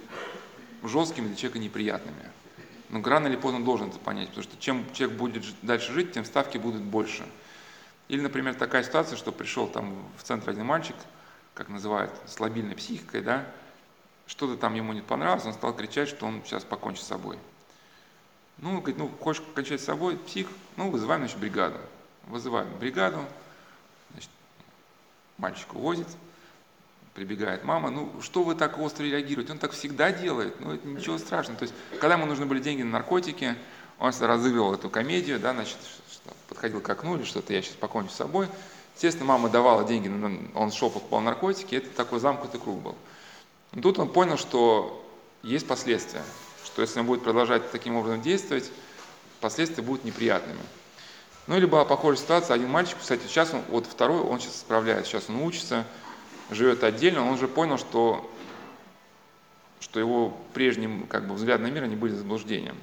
[0.83, 2.31] жесткими для человека неприятными.
[2.90, 6.25] Но рано или поздно должен это понять, потому что чем человек будет дальше жить, тем
[6.25, 7.27] ставки будут больше.
[8.09, 10.97] Или, например, такая ситуация, что пришел там в центр один мальчик,
[11.55, 13.47] как называют, с лобильной психикой, да,
[14.27, 17.38] что-то там ему не понравилось, он стал кричать, что он сейчас покончит с собой.
[18.59, 21.79] Ну, говорит, ну, хочешь кончать с собой, псих, ну, вызываем, значит, бригаду.
[22.25, 23.25] Вызываем бригаду,
[24.12, 24.31] значит,
[25.38, 26.07] мальчик увозит,
[27.14, 29.53] прибегает мама, ну, что вы так остро реагируете?
[29.53, 31.59] Он так всегда делает, ну, это ничего страшного.
[31.59, 33.55] То есть, когда ему нужны были деньги на наркотики,
[33.98, 35.79] он разыгрывал эту комедию, да, значит,
[36.48, 38.48] подходил к окну или что-то, я сейчас покончу с собой.
[38.96, 40.09] Естественно, мама давала деньги,
[40.55, 42.96] он шел покупал наркотики, это такой замкнутый круг был.
[43.72, 45.05] Но тут он понял, что
[45.42, 46.22] есть последствия,
[46.64, 48.70] что если он будет продолжать таким образом действовать,
[49.40, 50.61] последствия будут неприятными.
[51.46, 55.11] Ну или была похожая ситуация, один мальчик, кстати, сейчас он, вот второй, он сейчас справляется,
[55.11, 55.85] сейчас он учится,
[56.50, 58.30] живет отдельно, он уже понял, что,
[59.80, 62.76] что его прежний как бы, взгляд на мир, они были заблуждением.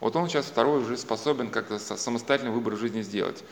[0.00, 3.42] Вот он сейчас второй уже способен как-то самостоятельно выбор жизни сделать.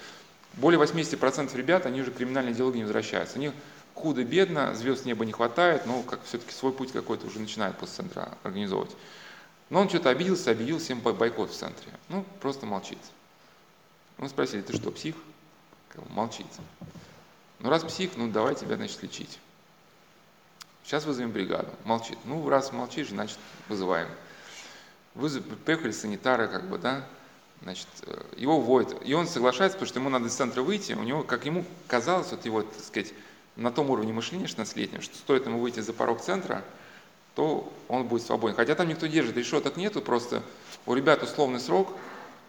[0.55, 3.37] Более 80% ребят, они уже к криминальной идеологии не возвращаются.
[3.37, 3.53] Они
[3.95, 8.39] худо-бедно, звезд неба не хватает, но как все-таки свой путь какой-то уже начинает после центра
[8.43, 8.95] организовывать.
[9.69, 11.91] Но он что-то обиделся, объявил всем бойкот в центре.
[12.09, 12.99] Ну, просто молчит.
[14.19, 15.17] Мы спросили, ты что, псих?
[16.11, 16.47] Молчит.
[17.59, 19.39] Ну, раз псих, ну, давай тебя, значит, лечить.
[20.87, 21.69] Сейчас вызовем бригаду.
[21.85, 22.17] Молчит.
[22.25, 24.07] Ну, раз молчишь, значит, вызываем.
[25.17, 27.05] Вызов, приехали санитары, как бы, да,
[27.63, 28.97] значит, э, его вводят.
[29.05, 30.93] И он соглашается, потому что ему надо из центра выйти.
[30.93, 33.13] У него, как ему казалось, вот его, так сказать,
[33.57, 36.63] на том уровне мышления 16-летнем, что стоит ему выйти за порог центра,
[37.35, 38.55] то он будет свободен.
[38.55, 40.45] Хотя там никто держит, решеток нету, просто
[40.85, 41.89] у ребят условный срок,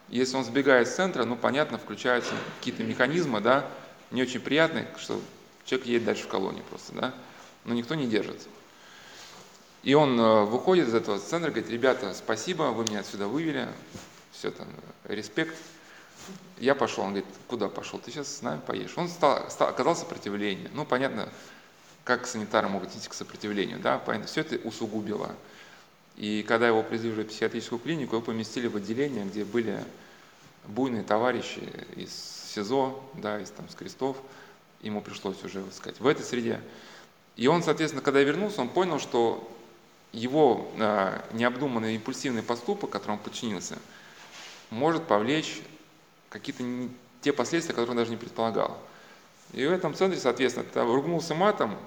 [0.10, 3.68] если он сбегает с центра, ну, понятно, включаются какие-то механизмы, да,
[4.12, 5.20] не очень приятные, что
[5.66, 7.14] человек едет дальше в колонии просто, да,
[7.68, 8.48] но никто не держит.
[9.84, 13.68] И он э, выходит из этого центра, говорит, ребята, спасибо, вы меня отсюда вывели,
[14.32, 14.68] все там,
[15.04, 15.56] респект.
[16.58, 18.00] Я пошел, он говорит, куда пошел?
[18.00, 18.94] Ты сейчас с нами поешь.
[18.98, 20.70] Он стал, стал, оказал сопротивление.
[20.74, 21.30] Ну, понятно,
[22.04, 25.36] как санитары могут идти к сопротивлению, да, понятно, все это усугубило.
[26.16, 29.84] И когда его привезли в психиатрическую клинику, его поместили в отделение, где были
[30.66, 31.62] буйные товарищи
[31.96, 32.12] из
[32.54, 34.18] СИЗО, да, из, там, с крестов,
[34.82, 36.60] ему пришлось уже, сказать, в этой среде.
[37.38, 39.48] И он, соответственно, когда вернулся, он понял, что
[40.12, 43.78] его э, необдуманный импульсивный поступок, которому он подчинился,
[44.72, 45.62] может повлечь
[46.30, 46.90] какие-то не,
[47.22, 48.78] те последствия, которые он даже не предполагал.
[49.54, 51.78] И в этом центре, соответственно, ты ругнулся матом,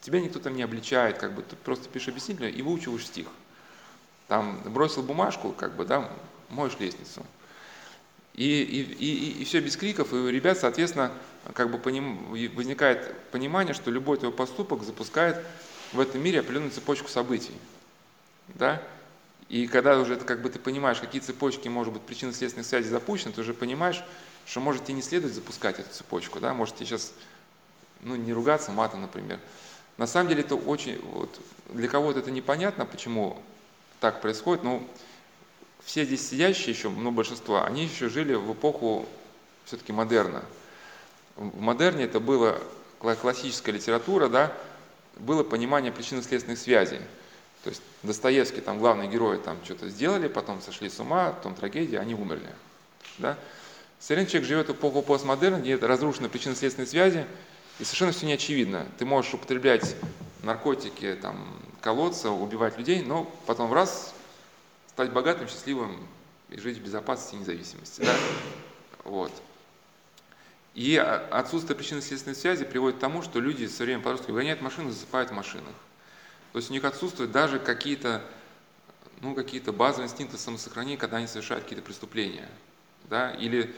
[0.00, 3.26] тебя никто там не обличает, как бы ты просто пишешь объяснительную и выучиваешь стих.
[4.26, 6.08] Там бросил бумажку, как бы, да,
[6.48, 7.22] моешь лестницу.
[8.40, 11.12] И, и, и, и все без криков, и у ребят, соответственно,
[11.52, 12.24] как бы поним,
[12.54, 15.44] возникает понимание, что любой твой поступок запускает
[15.92, 17.52] в этом мире определенную цепочку событий.
[18.54, 18.82] Да?
[19.50, 23.34] И когда уже это, как бы ты понимаешь, какие цепочки, может быть, причинно-следственных связей запущены,
[23.34, 24.02] ты уже понимаешь,
[24.46, 27.12] что может тебе не следует запускать эту цепочку, да, может тебе сейчас,
[28.00, 29.38] ну, не ругаться матом, например.
[29.98, 33.42] На самом деле это очень, вот, для кого-то это непонятно, почему
[34.00, 34.82] так происходит, но
[35.84, 39.06] все здесь сидящие еще, ну, большинство, они еще жили в эпоху
[39.64, 40.42] все-таки модерна.
[41.36, 42.58] В модерне это была
[43.00, 44.52] классическая литература, да,
[45.16, 47.00] было понимание причинно-следственных связей.
[47.62, 51.98] То есть Достоевский, там главные герои там что-то сделали, потом сошли с ума, потом трагедия,
[51.98, 52.48] они умерли.
[53.18, 53.36] Да?
[53.98, 57.26] Современный человек живет в эпоху постмодерна, где разрушены причинно-следственные связи,
[57.78, 58.86] и совершенно все не очевидно.
[58.98, 59.94] Ты можешь употреблять
[60.42, 61.46] наркотики, там,
[61.82, 64.14] колоться, убивать людей, но потом раз
[65.00, 65.96] стать богатым, счастливым
[66.50, 68.02] и жить в безопасности и независимости.
[68.02, 68.14] Да?
[69.04, 69.32] Вот.
[70.74, 75.30] И отсутствие причинно-следственной связи приводит к тому, что люди со временем подростка гоняют машину, засыпают
[75.30, 75.72] в машинах.
[76.52, 78.22] То есть у них отсутствуют даже какие-то
[79.22, 82.48] ну, какие-то базовые инстинкты самосохранения, когда они совершают какие-то преступления.
[83.08, 83.30] Да?
[83.30, 83.74] Или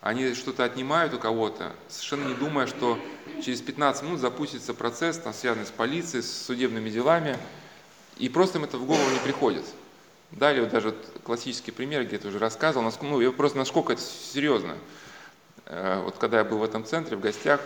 [0.00, 2.96] они что-то отнимают у кого-то, совершенно не думая, что
[3.44, 7.36] через 15 минут запустится процесс, там, связанный с полицией, с судебными делами,
[8.18, 9.64] и просто им это в голову не приходит.
[10.32, 14.76] Далее вот даже классический пример, где я уже рассказывал, ну, я просто насколько это серьезно.
[15.66, 17.60] Э, вот когда я был в этом центре, в гостях,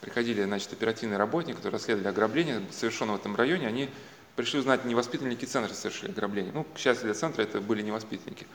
[0.00, 3.90] приходили, значит, оперативные работники, которые расследовали ограбление, совершенное в этом районе, они
[4.36, 6.52] пришли узнать, не воспитанники центра совершили ограбление.
[6.52, 8.46] Ну, к счастью для центра, это были не воспитанники.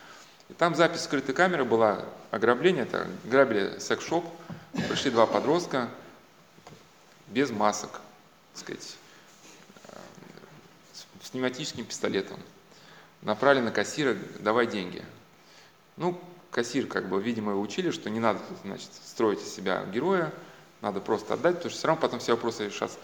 [0.50, 4.26] И там запись скрытой камеры была ограбление, это грабили секс-шоп,
[4.89, 5.89] пришли два подростка
[7.28, 8.02] без масок,
[8.54, 8.96] так сказать,
[9.88, 9.98] э,
[11.22, 12.39] с пневматическим пистолетом.
[13.24, 15.04] Направили на кассира, давай деньги.
[15.96, 16.20] Ну,
[16.52, 20.34] кассир, как бы, видимо, его учили, что не надо, значит, строить из себя героя,
[20.82, 22.98] надо просто отдать, потому что все равно потом все вопросы решатся.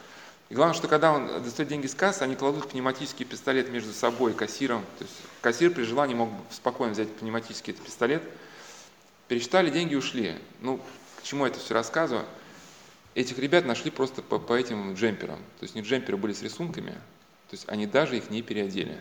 [0.50, 4.32] И главное, что когда он достает деньги с кассы, они кладут пневматический пистолет между собой
[4.32, 4.82] и кассиром.
[4.98, 8.24] То есть кассир при желании мог спокойно взять пневматический этот пистолет.
[9.28, 10.36] Пересчитали деньги ушли.
[10.62, 10.82] Ну,
[11.20, 12.26] к чему я это все рассказываю?
[13.14, 15.38] Этих ребят нашли просто по, по этим джемперам.
[15.60, 19.00] То есть не джемперы были с рисунками, то есть они даже их не переодели.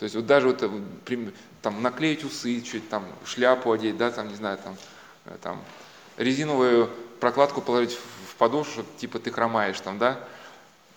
[0.00, 4.28] То есть вот даже вот э, там наклеить усы, чуть там шляпу одеть, да, там,
[4.28, 4.78] не знаю, там,
[5.26, 5.62] э, там
[6.16, 6.88] резиновую
[7.20, 7.98] прокладку положить
[8.30, 10.18] в подошву, типа ты хромаешь там, да.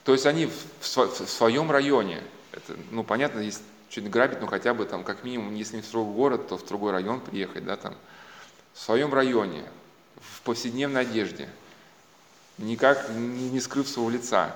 [0.05, 4.47] То есть они в, в, в своем районе, это, ну, понятно, если что-нибудь грабить, ну,
[4.47, 7.65] хотя бы там, как минимум, если не в другой город, то в другой район приехать,
[7.65, 7.95] да, там,
[8.73, 9.65] в своем районе,
[10.21, 11.49] в повседневной одежде,
[12.57, 14.55] никак не, не скрыв своего лица.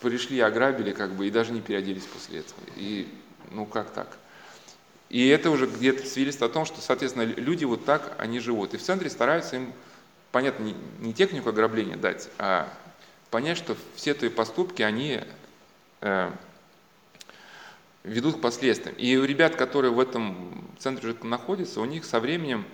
[0.00, 2.60] Пришли, ограбили, как бы, и даже не переоделись после этого.
[2.76, 3.12] И
[3.50, 4.18] ну как так?
[5.08, 8.74] И это уже где-то свидетельствует о том, что, соответственно, люди вот так, они живут.
[8.74, 9.72] И в центре стараются им,
[10.32, 12.68] понятно, не, технику ограбления дать, а
[13.30, 15.20] понять, что все твои поступки, они
[16.02, 16.30] э,
[18.04, 18.94] ведут к последствиям.
[18.96, 22.66] И у ребят, которые в этом центре находятся, у них со временем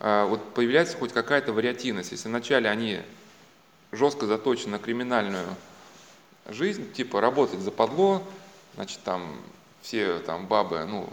[0.00, 2.10] э, вот появляется хоть какая-то вариативность.
[2.10, 3.00] Если вначале они
[3.92, 5.46] жестко заточены на криминальную
[6.48, 8.22] жизнь, типа работать за подло,
[8.76, 9.36] значит, там
[9.86, 11.08] все там бабы, ну,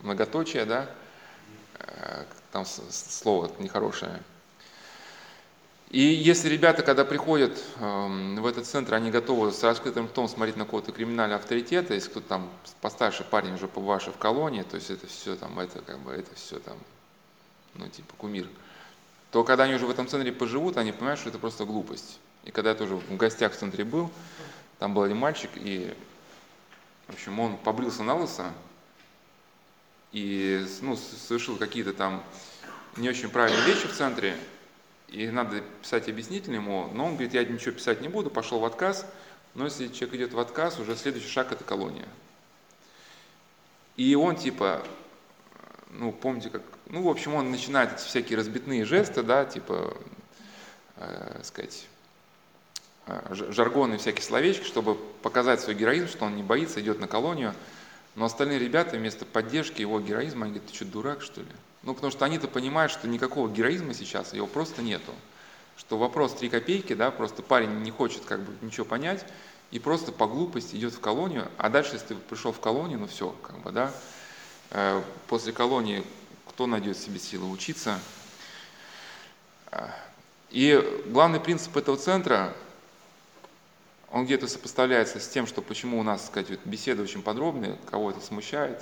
[0.00, 0.88] многоточие, да,
[1.78, 4.22] э, там слово нехорошее.
[5.90, 10.56] И если ребята, когда приходят эм, в этот центр, они готовы с раскрытым ртом смотреть
[10.56, 14.90] на какого-то криминального авторитета, если кто-то там постарше парень уже побывавший в колонии, то есть
[14.90, 16.78] это все там, это как бы, это все там,
[17.74, 18.48] ну, типа кумир,
[19.30, 22.18] то когда они уже в этом центре поживут, они понимают, что это просто глупость.
[22.44, 24.10] И когда я тоже в гостях в центре был,
[24.78, 25.94] там был один мальчик, и
[27.06, 28.52] в общем, он побрился на лысо
[30.12, 32.22] и ну, совершил какие-то там
[32.96, 34.36] не очень правильные вещи в центре,
[35.08, 38.64] и надо писать объяснительно ему, но он говорит, я ничего писать не буду, пошел в
[38.64, 39.06] отказ,
[39.54, 42.08] Но если человек идет в отказ, уже следующий шаг это колония.
[43.96, 44.84] И он типа,
[45.90, 49.96] ну помните как, ну в общем он начинает эти всякие разбитные жесты, да, типа,
[50.96, 51.86] э, сказать,
[53.30, 57.54] жаргоны, всякие словечки, чтобы показать свой героизм, что он не боится, идет на колонию.
[58.14, 61.48] Но остальные ребята вместо поддержки его героизма, они говорят, ты что, дурак что ли?
[61.82, 65.12] Ну, потому что они-то понимают, что никакого героизма сейчас, его просто нету.
[65.76, 69.26] Что вопрос три копейки, да, просто парень не хочет как бы ничего понять,
[69.70, 73.08] и просто по глупости идет в колонию, а дальше, если ты пришел в колонию, ну
[73.08, 73.92] все, как бы, да,
[74.70, 76.04] э, после колонии
[76.54, 77.98] кто найдет себе силы учиться.
[80.50, 82.54] И главный принцип этого центра,
[84.14, 88.20] он где-то сопоставляется с тем, что почему у нас, сказать, беседы очень подробные, кого это
[88.20, 88.80] смущает,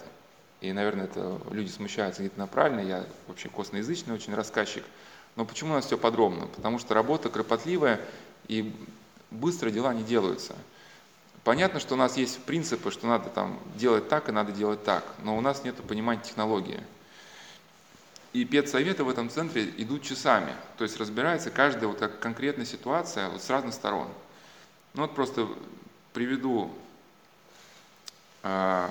[0.60, 4.84] и, наверное, это люди смущаются где-то направленно, я вообще косноязычный очень рассказчик,
[5.34, 6.48] но почему у нас все подробно?
[6.48, 7.98] Потому что работа кропотливая,
[8.46, 8.74] и
[9.30, 10.54] быстро дела не делаются.
[11.44, 15.02] Понятно, что у нас есть принципы, что надо там делать так и надо делать так,
[15.22, 16.82] но у нас нет понимания технологии.
[18.34, 23.40] И педсоветы в этом центре идут часами, то есть разбирается каждая вот конкретная ситуация вот
[23.40, 24.08] с разных сторон.
[24.94, 25.48] Ну вот просто
[26.12, 26.70] приведу
[28.42, 28.88] э,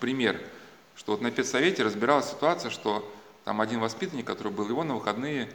[0.00, 0.40] пример
[1.02, 3.10] что вот на педсовете разбиралась ситуация, что
[3.44, 5.48] там один воспитанник, который был его на выходные,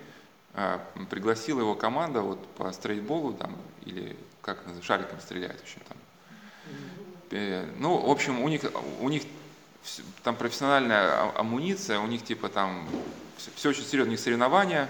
[0.53, 0.79] э,
[1.09, 3.55] пригласила его команда вот по стрейтболу там,
[3.85, 5.97] или как шариком стреляет, в общем, там.
[7.31, 8.61] Э, ну, в общем, у них,
[8.99, 9.23] у них
[10.23, 12.85] там профессиональная амуниция, у них типа там
[13.37, 14.89] все, все очень серьезно, у них соревнования,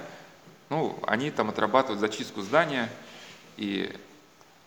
[0.70, 2.90] ну, они там отрабатывают зачистку здания,
[3.58, 3.96] и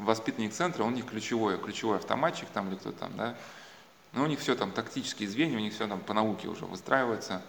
[0.01, 3.37] воспитанник центра, он у них ключевой, ключевой автоматчик там или кто там, да,
[4.13, 7.43] но у них все там тактические звенья, у них все там по науке уже выстраивается.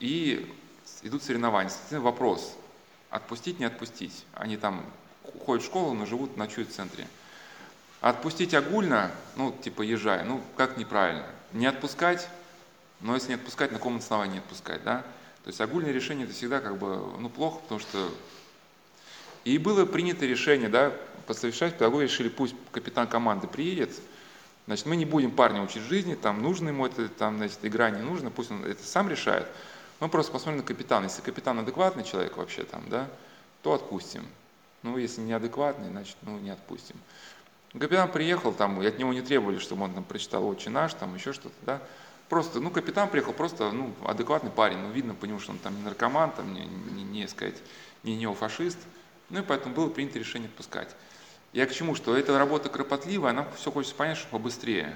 [0.00, 0.52] И
[1.02, 1.70] идут соревнования.
[1.70, 2.56] Соответственно, вопрос,
[3.08, 4.24] отпустить, не отпустить.
[4.34, 4.84] Они там
[5.46, 7.06] ходят в школу, но живут, ночуют в центре.
[8.00, 11.26] отпустить огульно, ну, типа езжай, ну, как неправильно.
[11.52, 12.28] Не отпускать,
[13.00, 15.02] но если не отпускать, на каком основании не отпускать, да?
[15.44, 18.10] То есть огульное решение это всегда как бы, ну, плохо, потому что...
[19.44, 20.92] И было принято решение, да,
[21.26, 23.90] посовещать, педагоги решили, пусть капитан команды приедет,
[24.66, 28.00] Значит, мы не будем парня учить жизни, там нужно ему это, там, значит, игра не
[28.00, 29.46] нужна, пусть он это сам решает.
[29.98, 31.04] Мы просто посмотрим на капитана.
[31.04, 33.08] Если капитан адекватный человек вообще там, да,
[33.62, 34.24] то отпустим.
[34.82, 36.96] Ну, если неадекватный, значит, ну, не отпустим.
[37.72, 41.32] Капитан приехал, там, от него не требовали, чтобы он там прочитал «Отче наш», там, еще
[41.32, 41.82] что-то, да.
[42.28, 45.76] Просто, ну, капитан приехал, просто, ну, адекватный парень, ну, видно по нему, что он там
[45.76, 47.56] не наркоман, там, не, не, не сказать,
[48.02, 48.78] не неофашист.
[49.32, 50.94] Ну, и поэтому было принято решение отпускать.
[51.52, 54.94] Я к чему, что эта работа кропотливая, нам все хочется понять, что побыстрее.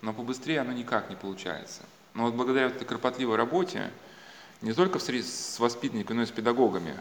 [0.00, 1.82] Но побыстрее оно никак не получается.
[2.14, 3.90] Но вот благодаря этой кропотливой работе,
[4.60, 6.96] не только с воспитанниками, но и с педагогами,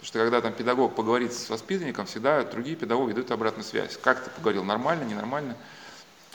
[0.00, 3.98] Потому что когда там педагог поговорит с воспитанником, всегда другие педагоги дают обратную связь.
[3.98, 5.58] Как ты поговорил, нормально, ненормально?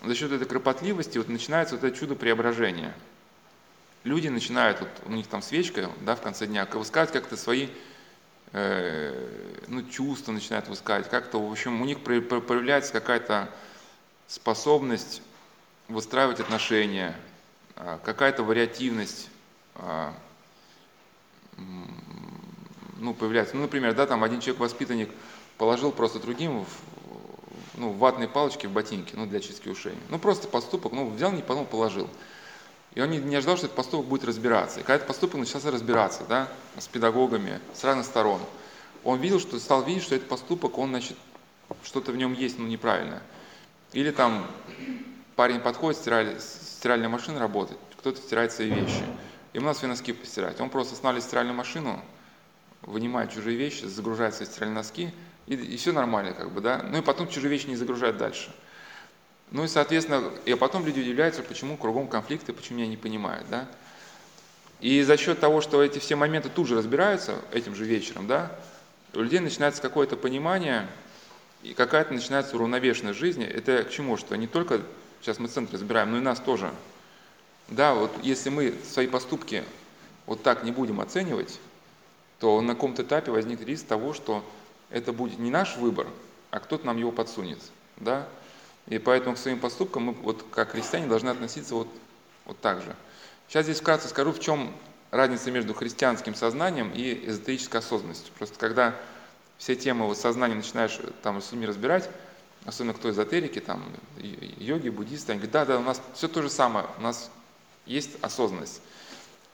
[0.03, 2.93] За счет этой кропотливости вот начинается вот это чудо преображения.
[4.03, 7.69] Люди начинают, вот у них там свечка да, в конце дня, высказывать как-то свои
[9.67, 13.49] ну, чувства начинают высказывать, как-то, в общем, у них проявляется какая-то
[14.27, 15.21] способность
[15.87, 17.15] выстраивать отношения,
[17.75, 19.29] а, какая-то вариативность,
[19.75, 20.13] а,
[22.97, 23.55] ну, появляется.
[23.55, 25.09] Ну, например, да, там один человек-воспитанник
[25.57, 26.67] положил просто другим в,
[27.75, 29.93] ну, ватные палочки в ботинки, ну, для чистки ушей.
[30.09, 32.09] Ну, просто поступок, ну, взял, не подумал, положил.
[32.95, 34.79] И он не, не ожидал, что этот поступок будет разбираться.
[34.79, 38.39] И когда этот поступок начался разбираться, да, с педагогами, с разных сторон,
[39.03, 41.17] он видел, что стал видеть, что этот поступок, он, значит,
[41.83, 43.21] что-то в нем есть, но неправильное.
[43.91, 44.47] Или там
[45.35, 49.03] парень подходит, стираль, стиральная машина работает, кто-то стирает свои вещи.
[49.53, 50.59] Ему надо свои носки постирать.
[50.59, 52.01] Он просто останавливает стиральную машину,
[52.81, 55.13] вынимает чужие вещи, загружает свои стиральные носки,
[55.47, 56.81] и, и все нормально, как бы, да.
[56.83, 58.53] Ну и потом чужие вещи не загружает дальше.
[59.51, 63.67] Ну и, соответственно, и потом люди удивляются, почему кругом конфликты, почему меня не понимают, да.
[64.81, 68.51] И за счет того, что эти все моменты тут же разбираются этим же вечером, да,
[69.13, 70.87] у людей начинается какое-то понимание,
[71.63, 73.45] и какая-то начинается уравновешенность жизни.
[73.45, 74.17] Это к чему?
[74.17, 74.81] Что не только
[75.21, 76.71] сейчас мы центр разбираем, но и нас тоже.
[77.69, 79.63] Да, вот если мы свои поступки
[80.27, 81.59] вот так не будем оценивать,
[82.39, 84.43] то на каком-то этапе возникнет риск того, что
[84.91, 86.07] это будет не наш выбор,
[86.51, 87.57] а кто-то нам его подсунет.
[87.97, 88.27] Да?
[88.87, 91.87] И поэтому к своим поступкам мы, вот, как христиане, должны относиться вот,
[92.45, 92.95] вот так же.
[93.47, 94.75] Сейчас здесь вкратце скажу, в чем
[95.11, 98.33] разница между христианским сознанием и эзотерической осознанностью.
[98.37, 98.95] Просто когда
[99.57, 102.09] все темы вот сознания начинаешь там с ними разбирать,
[102.65, 103.83] особенно кто эзотерики, там,
[104.17, 107.31] йоги, буддисты, они говорят, да, да, у нас все то же самое, у нас
[107.85, 108.81] есть осознанность.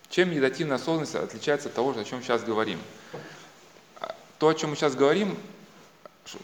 [0.09, 2.79] Чем медитативная осознанность отличается от того, о чем сейчас говорим?
[4.39, 5.37] То, о чем мы сейчас говорим,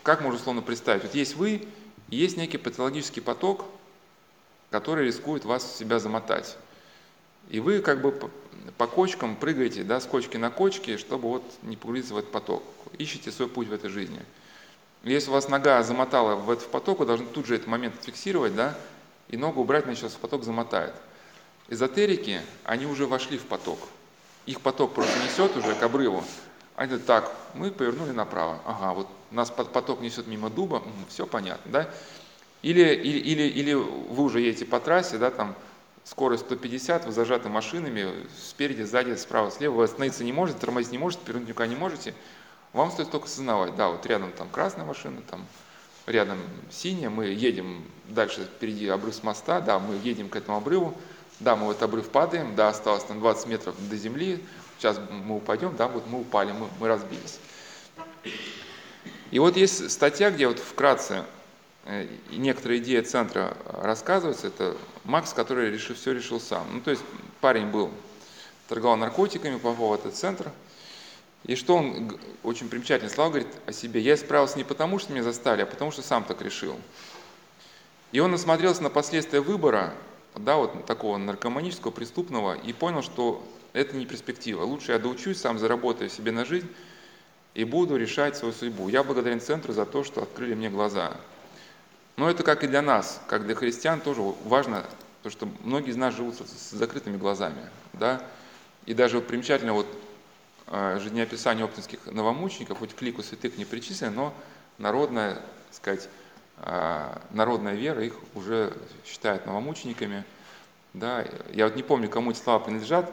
[0.03, 1.03] как можно условно представить?
[1.03, 1.67] Вот есть вы,
[2.10, 3.66] и есть некий патологический поток,
[4.72, 6.58] который рискует вас в себя замотать.
[7.49, 8.12] И вы как бы
[8.78, 12.64] по кочкам прыгаете, да, с кочки на кочки, чтобы вот не погрузиться в этот поток.
[12.97, 14.20] Ищите свой путь в этой жизни.
[15.03, 18.55] Если у вас нога замотала в этот поток, вы должны тут же этот момент фиксировать,
[18.55, 18.78] да,
[19.30, 20.93] и ногу убрать, она сейчас в поток замотает.
[21.70, 23.80] Эзотерики, они уже вошли в поток.
[24.45, 26.24] Их поток просто несет уже к обрыву.
[26.76, 28.60] Они говорят, так, мы повернули направо.
[28.66, 31.89] Ага, вот нас поток несет мимо дуба, все понятно, да?
[32.61, 35.55] Или, или, или, или вы уже едете по трассе, да, там
[36.03, 38.07] скорость 150, вы зажаты машинами,
[38.39, 42.13] спереди, сзади, справа, слева, вы остановиться не можете, тормозить не можете, повернуть никуда не можете.
[42.73, 45.45] Вам стоит только осознавать, да, вот рядом там красная машина, там
[46.05, 46.39] рядом
[46.71, 50.97] синяя, мы едем дальше, впереди обрыв моста, да, мы едем к этому обрыву,
[51.39, 54.43] да, мы в этот обрыв падаем, да, осталось там 20 метров до земли,
[54.78, 57.39] сейчас мы упадем, да, вот мы упали, мы, мы разбились.
[59.32, 61.25] И вот есть статья, где вот вкратце
[61.86, 64.47] э, некоторые идеи центра рассказываются.
[64.47, 66.65] Это Макс, который решил, все решил сам.
[66.71, 67.03] Ну, то есть
[67.41, 67.91] парень был,
[68.69, 70.51] торговал наркотиками, попал в этот центр.
[71.43, 73.99] И что он очень примечательно слова говорит о себе.
[73.99, 76.75] Я справился не потому, что меня заставили, а потому, что сам так решил.
[78.11, 79.93] И он насмотрелся на последствия выбора,
[80.36, 84.63] да, вот такого наркоманического, преступного, и понял, что это не перспектива.
[84.63, 86.67] Лучше я доучусь, сам заработаю себе на жизнь
[87.58, 88.88] и буду решать свою судьбу.
[88.88, 91.18] Я благодарен центру за то, что открыли мне глаза.
[92.16, 94.86] Но это как и для нас, как для христиан тоже важно,
[95.24, 97.66] то, что многие из нас живут с закрытыми глазами.
[97.93, 98.22] Да?
[98.86, 99.88] И даже вот примечательно вот
[100.68, 104.34] а, жизнеописание оптинских новомучеников, хоть к лику святых не причислено, но
[104.78, 105.41] народная,
[105.72, 106.10] сказать,
[106.58, 108.72] а, народная вера их уже
[109.03, 110.24] считает новомучениками.
[110.93, 113.12] Да, я вот не помню, кому эти слова принадлежат,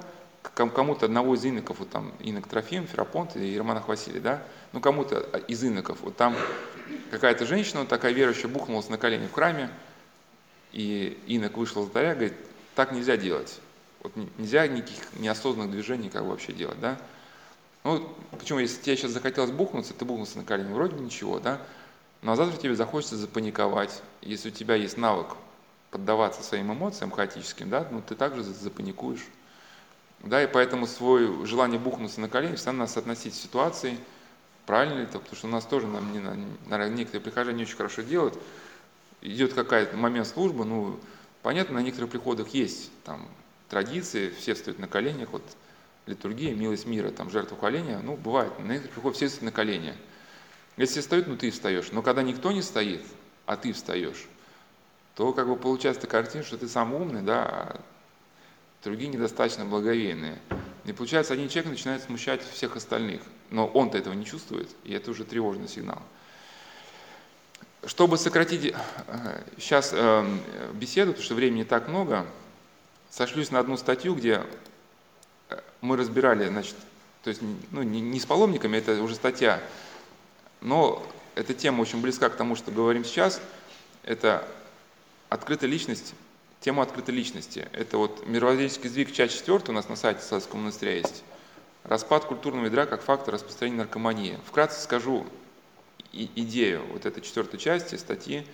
[0.53, 4.43] кому-то одного из иноков, вот там инок Трофим, Ферапонт и Романах Василий, да,
[4.73, 6.37] ну кому-то из иноков, вот там
[7.11, 9.71] какая-то женщина, вот такая верующая, бухнулась на колени в храме,
[10.73, 12.35] и инок вышел из алтаря, говорит,
[12.75, 13.61] так нельзя делать,
[14.03, 16.99] вот нельзя никаких неосознанных движений как бы вообще делать, да.
[17.85, 21.61] Ну, почему, если тебе сейчас захотелось бухнуться, ты бухнулся на колени, вроде ничего, да,
[22.25, 24.03] но а завтра тебе захочется запаниковать.
[24.23, 25.37] Если у тебя есть навык
[25.91, 29.25] поддаваться своим эмоциям хаотическим, да, ну ты также запаникуешь.
[30.25, 33.99] Да, и поэтому свое желание бухнуться на колени всегда надо соотносить с ситуацией,
[34.65, 37.77] правильно ли это, потому что у нас тоже, нам, не, наверное, некоторые прихожане не очень
[37.77, 38.39] хорошо делают,
[39.21, 40.99] идет какой-то момент службы, ну,
[41.43, 43.29] понятно, на некоторых приходах есть там
[43.69, 45.43] традиции, все встают на коленях, вот
[46.07, 49.95] литургия, милость мира, там жертва коленя, ну, бывает, на некоторых приходах все встают на колени.
[50.79, 51.93] Если встают, ну ты встаешь.
[51.93, 53.03] Но когда никто не стоит,
[53.47, 54.27] а ты встаешь,
[55.15, 57.81] то как бы получается такая картина, что ты сам умный, да, а
[58.85, 60.39] другие недостаточно благовейные.
[60.85, 65.11] И получается, один человек начинает смущать всех остальных, но он-то этого не чувствует, и это
[65.11, 66.03] уже тревожный сигнал.
[67.87, 68.75] Чтобы сократить
[69.59, 72.27] сейчас э, э, беседу, потому что времени так много,
[73.11, 74.43] сошлюсь на одну статью, где
[75.49, 76.77] э, мы разбирали, значит,
[77.23, 79.63] то есть ну, не с паломниками, это уже статья,
[80.61, 83.41] но эта тема очень близка к тому, что говорим сейчас.
[84.03, 84.47] Это
[85.31, 86.15] открытая личность,
[86.65, 87.69] тема открытой личности.
[87.73, 91.23] Это вот мировоззренческий сдвиг часть 4 у нас на сайте Садского монастыря есть.
[91.83, 94.39] Распад культурного ядра как фактор распространения наркомании.
[94.47, 95.27] Вкратце скажу
[96.13, 98.47] и идею вот этой четвертой части статьи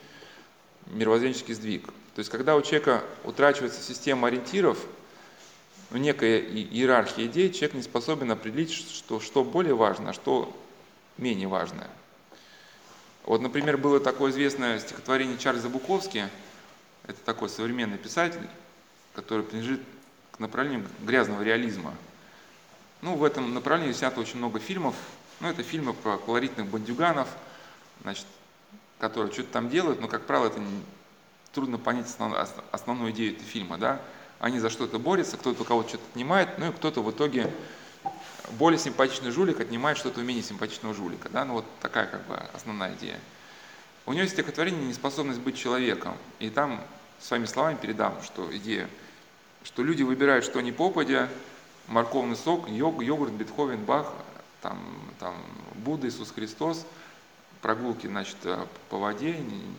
[0.86, 1.86] «Мировоззренческий сдвиг».
[2.16, 4.84] То есть, когда у человека утрачивается система ориентиров,
[5.90, 10.52] ну, некая иерархия идей, человек не способен определить, что, что более важно, а что
[11.16, 11.90] менее важное.
[13.24, 16.28] Вот, например, было такое известное стихотворение Чарльза Буковски,
[17.10, 18.46] это такой современный писатель,
[19.14, 19.82] который принадлежит
[20.32, 21.94] к направлению грязного реализма.
[23.02, 24.94] Ну, в этом направлении снято очень много фильмов.
[25.40, 27.28] Ну, это фильмы про колоритных бандюганов,
[28.02, 28.26] значит,
[28.98, 30.82] которые что-то там делают, но, как правило, это не,
[31.52, 32.34] трудно понять основ,
[32.70, 34.00] основную идею этого фильма, да.
[34.38, 37.52] Они за что-то борются, кто-то у кого-то что-то отнимает, ну и кто-то в итоге
[38.52, 41.28] более симпатичный жулик отнимает что-то у менее симпатичного жулика.
[41.28, 41.44] Да?
[41.44, 43.18] Ну вот такая как бы основная идея.
[44.06, 46.16] У него есть стихотворение «Неспособность быть человеком».
[46.38, 46.82] И там
[47.20, 48.88] своими словами передам, что идея,
[49.64, 51.28] что люди выбирают что ни попадя,
[51.86, 54.12] морковный сок, йог, йогурт, Бетховен, Бах,
[54.62, 54.78] там,
[55.18, 55.34] там,
[55.74, 56.86] Будда, Иисус Христос,
[57.62, 58.36] прогулки значит,
[58.88, 59.36] по воде,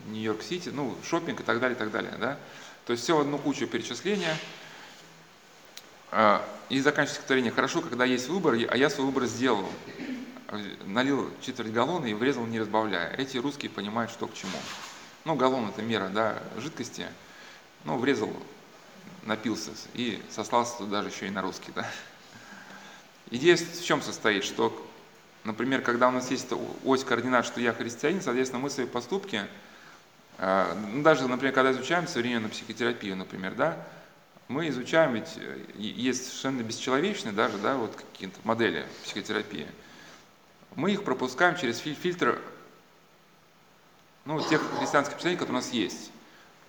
[0.08, 2.14] Нью-Йорк-Сити, ну, шопинг и так далее, и так далее.
[2.18, 2.38] Да?
[2.86, 4.36] То есть все в одну кучу перечисления–
[6.14, 7.50] а, и заканчивать стихотворение.
[7.50, 9.66] Хорошо, когда есть выбор, а я свой выбор сделал.
[10.84, 13.10] Налил четверть галлона и врезал, не разбавляя.
[13.16, 14.52] Эти русские понимают, что к чему.
[15.24, 17.06] Ну, галлон– это мера да, жидкости.
[17.84, 18.32] Ну, врезал,
[19.24, 21.72] напился и сослался даже еще и на русский.
[21.74, 21.90] Да.
[23.30, 24.44] Идея в чем состоит?
[24.44, 24.72] Что
[25.44, 26.48] Например, когда у нас есть
[26.84, 29.44] ось координат, что я христианин, соответственно, мы свои поступки,
[30.38, 33.76] а, ну, даже, например, когда изучаем современную психотерапию, например, да,
[34.46, 35.36] мы изучаем, ведь
[35.76, 39.66] есть совершенно бесчеловечные даже, да, вот какие-то модели психотерапии.
[40.76, 42.40] Мы их пропускаем через фильтр
[44.24, 46.11] ну, тех христианских представлений, которые у нас есть.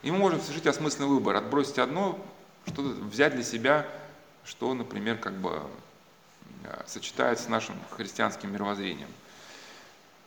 [0.03, 2.19] И мы можем совершить осмысленный выбор, отбросить одно,
[2.65, 3.87] что-то взять для себя,
[4.45, 5.61] что, например, как бы
[6.65, 9.07] э, сочетается с нашим христианским мировоззрением.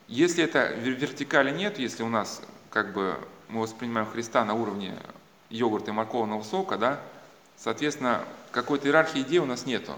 [0.09, 3.19] Если это вертикали нет, если у нас как бы
[3.49, 4.95] мы воспринимаем Христа на уровне
[5.51, 7.01] йогурта и морковного сока, да,
[7.57, 9.95] соответственно, какой-то иерархии идей у нас нету.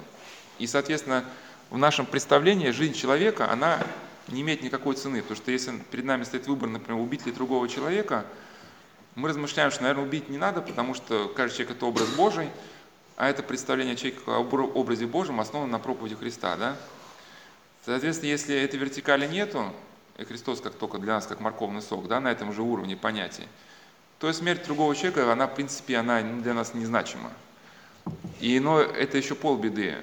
[0.58, 1.24] И, соответственно,
[1.70, 3.78] в нашем представлении жизнь человека, она
[4.26, 5.22] не имеет никакой цены.
[5.22, 8.24] Потому что если перед нами стоит выбор, например, убить ли другого человека,
[9.18, 12.50] мы размышляем, что, наверное, убить не надо, потому что каждый человек– это образ Божий,
[13.16, 16.56] а это представление человека об образе Божьем основано на проповеди Христа.
[16.56, 16.76] Да?
[17.84, 19.72] Соответственно, если этой вертикали нету,
[20.18, 23.48] и Христос как только для нас, как морковный сок, да, на этом же уровне понятий,
[24.20, 27.32] то смерть другого человека, она, в принципе, она для нас незначима.
[28.38, 29.96] И, но это еще полбеды,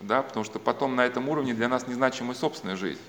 [0.00, 3.00] да, потому что потом на этом уровне для нас незначима собственная жизнь.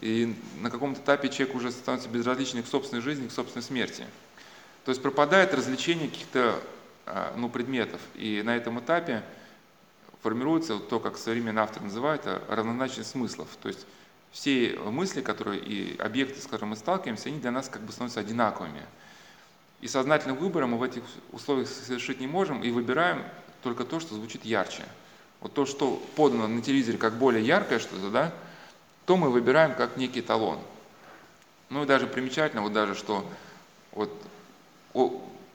[0.00, 4.04] И на каком-то этапе человек уже становится безразличным к собственной жизни, к собственной смерти.
[4.84, 6.60] То есть пропадает развлечение каких-то
[7.06, 8.00] а, ну, предметов.
[8.14, 9.22] И на этом этапе
[10.22, 13.48] формируется то, как современный автор называет, а, равнозначность смыслов.
[13.60, 13.86] То есть
[14.32, 18.20] все мысли, которые и объекты, с которыми мы сталкиваемся, они для нас как бы становятся
[18.20, 18.82] одинаковыми.
[19.80, 21.02] И сознательным выбором мы в этих
[21.32, 23.24] условиях совершить не можем, и выбираем
[23.62, 24.84] только то, что звучит ярче.
[25.40, 28.32] Вот то, что подано на телевизоре как более яркое что-то, да,
[29.06, 30.58] то мы выбираем как некий талон.
[31.70, 33.26] Ну и даже примечательно, вот даже, что
[33.92, 34.12] вот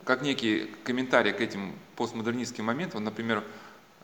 [0.03, 3.43] как некий комментарий к этим постмодернистским моментам, например,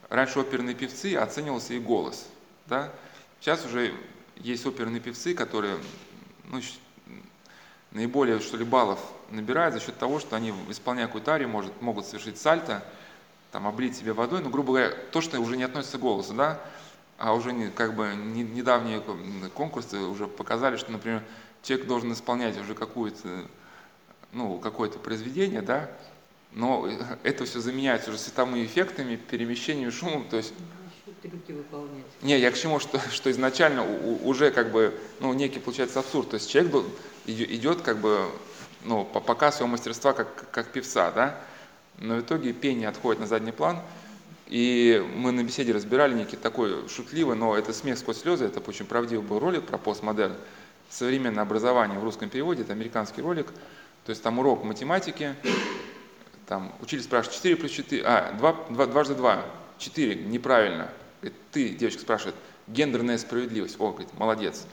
[0.09, 2.27] раньше оперные певцы оценивался их голос,
[2.67, 2.91] да,
[3.39, 3.93] сейчас уже
[4.37, 5.77] есть оперные певцы, которые
[6.45, 6.59] ну,
[7.91, 12.05] наиболее что ли баллов набирают за счет того, что они, исполняя какую-то арию, может, могут
[12.05, 12.83] совершить сальто,
[13.51, 16.59] там, облить себе водой, ну, грубо говоря, то, что уже не относится к голосу, да,
[17.17, 19.01] а уже не, как бы не, недавние
[19.53, 21.23] конкурсы уже показали, что, например,
[21.61, 23.45] человек должен исполнять уже какую-то,
[24.33, 25.89] ну, какое-то произведение, да,
[26.53, 26.89] но
[27.23, 30.53] это все заменяется уже световыми эффектами, перемещением шумом, то есть...
[32.21, 33.85] Не, я к чему, что, что изначально
[34.23, 36.85] уже как бы, ну, некий получается абсурд, то есть человек
[37.25, 38.25] идет как бы,
[38.83, 41.39] ну, по показ своего мастерства как, как певца, да,
[41.99, 43.79] но в итоге пение отходит на задний план,
[44.47, 48.85] и мы на беседе разбирали некий такой шутливый, но это смех сквозь слезы, это очень
[48.85, 50.35] правдивый был ролик про постмодерн.
[50.89, 53.47] Современное образование в русском переводе, это американский ролик,
[54.05, 55.35] то есть там урок математики,
[56.47, 59.45] там учили спрашивать 4 плюс 4, а, 2, 2, дважды 2,
[59.77, 60.89] 4, неправильно.
[61.21, 62.35] Говорит, ты, девочка, спрашивает,
[62.67, 64.65] гендерная справедливость, о, говорит, молодец.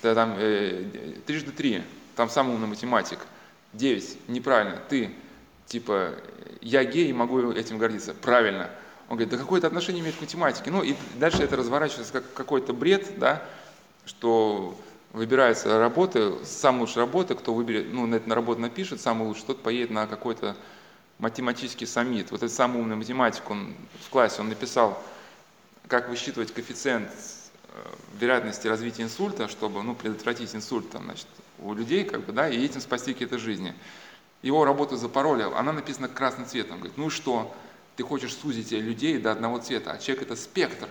[0.00, 0.84] Тогда там э,
[1.26, 1.82] трижды 3,
[2.16, 3.20] там самый умный математик,
[3.72, 5.14] 9, неправильно, ты,
[5.66, 6.14] типа,
[6.60, 8.70] я гей могу этим гордиться, правильно.
[9.08, 10.70] Он говорит, да какое это отношение имеет к математике?
[10.70, 13.42] Ну и дальше это разворачивается как какой-то бред, да,
[14.06, 14.78] что
[15.12, 19.62] выбираются работы, самые лучшие работы, кто выберет, ну, на эту работу напишет, самый лучший, тот
[19.62, 20.56] поедет на какой-то
[21.18, 22.30] математический саммит.
[22.30, 25.02] Вот этот самый умный математик, он в классе, он написал,
[25.86, 27.82] как высчитывать коэффициент э,
[28.18, 31.26] вероятности развития инсульта, чтобы ну, предотвратить инсульт там, значит,
[31.58, 33.74] у людей, как бы, да, и этим спасти какие-то жизни.
[34.42, 36.78] Его работу запороли, она написана красным цветом.
[36.78, 37.54] Говорит, ну и что?
[37.96, 40.88] ты хочешь сузить людей до одного цвета, а человек это спектр.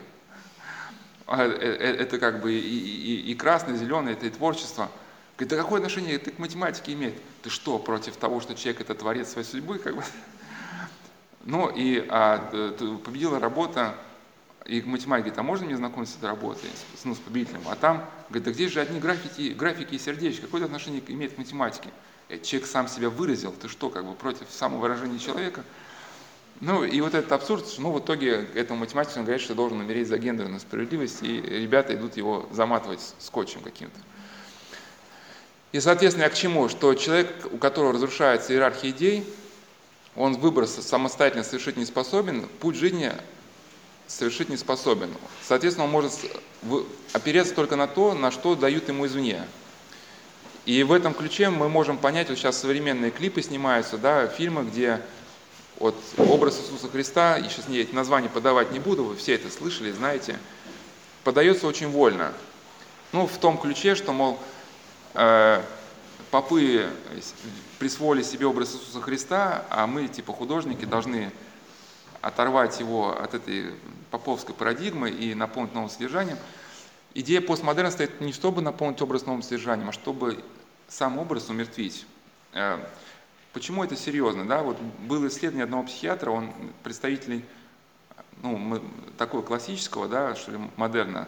[1.31, 4.91] А, э, э, это как бы и, и, и красный, и зеленый, это и творчество.
[5.37, 7.15] Говорит, да какое отношение это к математике имеет?
[7.41, 9.79] Ты что, против того, что человек это творец своей судьбы?
[9.79, 10.03] Как бы?
[11.45, 13.95] Ну и а, э, победила работа,
[14.65, 16.69] и математик говорит, а можно мне знакомиться с этой работой,
[17.05, 17.61] ну, с победителем?
[17.67, 21.37] А там, говорит, да где же одни графики, графики и сердечки, какое отношение имеет к
[21.37, 21.89] математике?
[22.43, 25.63] Человек сам себя выразил, ты что, как бы против самовыражения человека?
[26.61, 30.07] Ну и вот этот абсурд, ну в итоге этому математику он говорит, что должен умереть
[30.07, 33.99] за гендерную справедливость, и ребята идут его заматывать скотчем каким-то.
[35.71, 36.69] И, соответственно, я к чему?
[36.69, 39.25] Что человек, у которого разрушается иерархия идей,
[40.15, 43.11] он выбор самостоятельно совершить не способен, путь жизни
[44.05, 45.09] совершить не способен.
[45.41, 46.13] Соответственно, он может
[47.13, 49.41] опереться только на то, на что дают ему извне.
[50.65, 55.01] И в этом ключе мы можем понять, вот сейчас современные клипы снимаются, да, фильмы, где
[55.81, 59.49] вот образ Иисуса Христа, и сейчас я эти названия подавать не буду, вы все это
[59.49, 60.37] слышали, знаете,
[61.23, 62.33] подается очень вольно.
[63.11, 64.39] Ну, в том ключе, что, мол,
[65.15, 65.61] э,
[66.29, 66.87] попы
[67.79, 71.31] присвоили себе образ Иисуса Христа, а мы, типа художники, должны
[72.21, 73.73] оторвать его от этой
[74.11, 76.37] поповской парадигмы и наполнить новым содержанием.
[77.15, 80.43] идея постмодерна стоит не чтобы наполнить образ новым содержанием, а чтобы
[80.87, 82.05] сам образ умертвить.
[83.53, 84.47] Почему это серьезно?
[84.47, 84.63] Да?
[84.63, 87.43] Вот было исследование одного психиатра, он представителей
[88.41, 88.81] ну,
[89.17, 91.27] такого классического, да, что ли, модерна,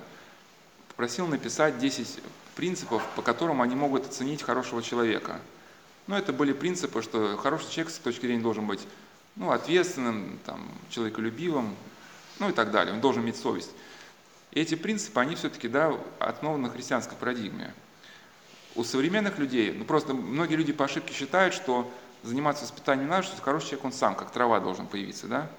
[0.90, 2.22] попросил написать 10
[2.56, 5.40] принципов, по которым они могут оценить хорошего человека.
[6.08, 8.82] Ну, это были принципы, что хороший человек с точки зрения должен быть
[9.36, 11.76] ну, ответственным, там, человеколюбивым,
[12.40, 12.94] ну и так далее.
[12.94, 13.72] Он должен иметь совесть.
[14.52, 17.74] И эти принципы, они все-таки да, основаны на христианской парадигме.
[18.76, 21.92] У современных людей, ну просто многие люди по ошибке считают, что
[22.24, 25.50] заниматься воспитанием надо, что хороший человек, он сам, как трава должен появиться, да?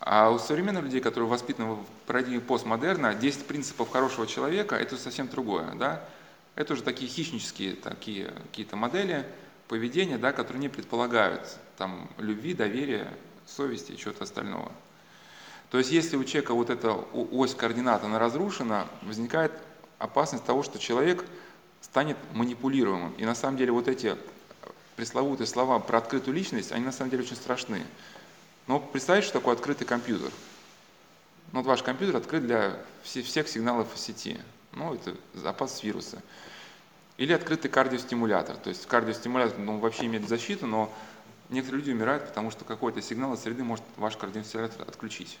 [0.00, 5.28] А у современных людей, которые воспитаны в парадигме постмодерна, 10 принципов хорошего человека– это совсем
[5.28, 6.04] другое, да?
[6.56, 9.26] Это уже такие хищнические такие какие-то модели
[9.68, 13.12] поведения, да, которые не предполагают там, любви, доверия,
[13.46, 14.70] совести и чего-то остального.
[15.70, 19.52] То есть если у человека вот эта ось координат, она разрушена, возникает
[19.98, 21.24] опасность того, что человек
[21.80, 23.12] станет манипулируемым.
[23.14, 24.16] И на самом деле вот эти
[24.96, 27.82] пресловутые слова про открытую личность, они на самом деле очень страшны.
[28.66, 30.30] Но представьте, что такое открытый компьютер.
[31.52, 34.40] Ну, вот ваш компьютер открыт для всех сигналов сети.
[34.72, 36.22] Ну, это запас вируса.
[37.16, 38.56] Или открытый кардиостимулятор.
[38.56, 40.92] То есть кардиостимулятор ну, вообще имеет защиту, но
[41.50, 45.38] некоторые люди умирают, потому что какой-то сигнал из среды может ваш кардиостимулятор отключить.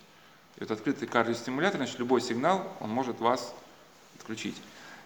[0.56, 3.52] И вот открытый кардиостимулятор, значит, любой сигнал, он может вас
[4.16, 4.56] отключить.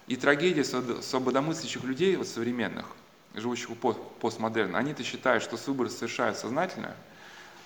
[0.09, 2.87] И трагедия свободомыслящих людей, вот современных,
[3.35, 6.95] живущих в постмодерне, они-то считают, что выборы совершают сознательно.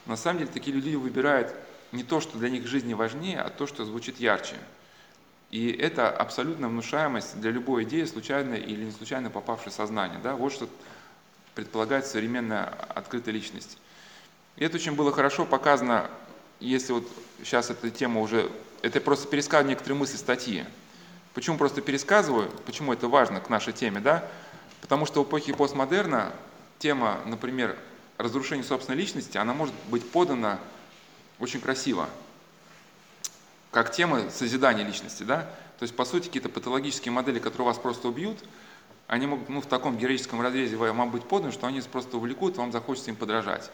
[0.06, 1.54] На самом деле такие люди выбирают
[1.92, 4.56] не то, что для них в жизни важнее, а то, что звучит ярче.
[5.50, 10.18] И это абсолютно внушаемость для любой идеи, случайно или не случайно попавшей в сознание.
[10.22, 10.34] Да?
[10.34, 10.68] Вот что
[11.54, 13.76] предполагает современная открытая личность.
[14.56, 16.10] И это очень было хорошо показано,
[16.60, 17.06] если вот
[17.42, 18.50] сейчас эта тема уже,
[18.80, 20.64] это просто пересказ некоторые мысли статьи.
[21.34, 24.28] Почему просто пересказываю, почему это важно к нашей теме, да?
[24.82, 26.32] Потому что в эпохе постмодерна
[26.78, 27.78] тема, например,
[28.18, 30.58] разрушения собственной личности, она может быть подана
[31.38, 32.08] очень красиво,
[33.70, 35.48] как тема созидания личности, да?
[35.78, 38.38] То есть, по сути, какие-то патологические модели, которые вас просто убьют,
[39.06, 42.72] они могут ну, в таком героическом разрезе вам быть поданы, что они просто увлекут, вам
[42.72, 43.70] захочется им подражать.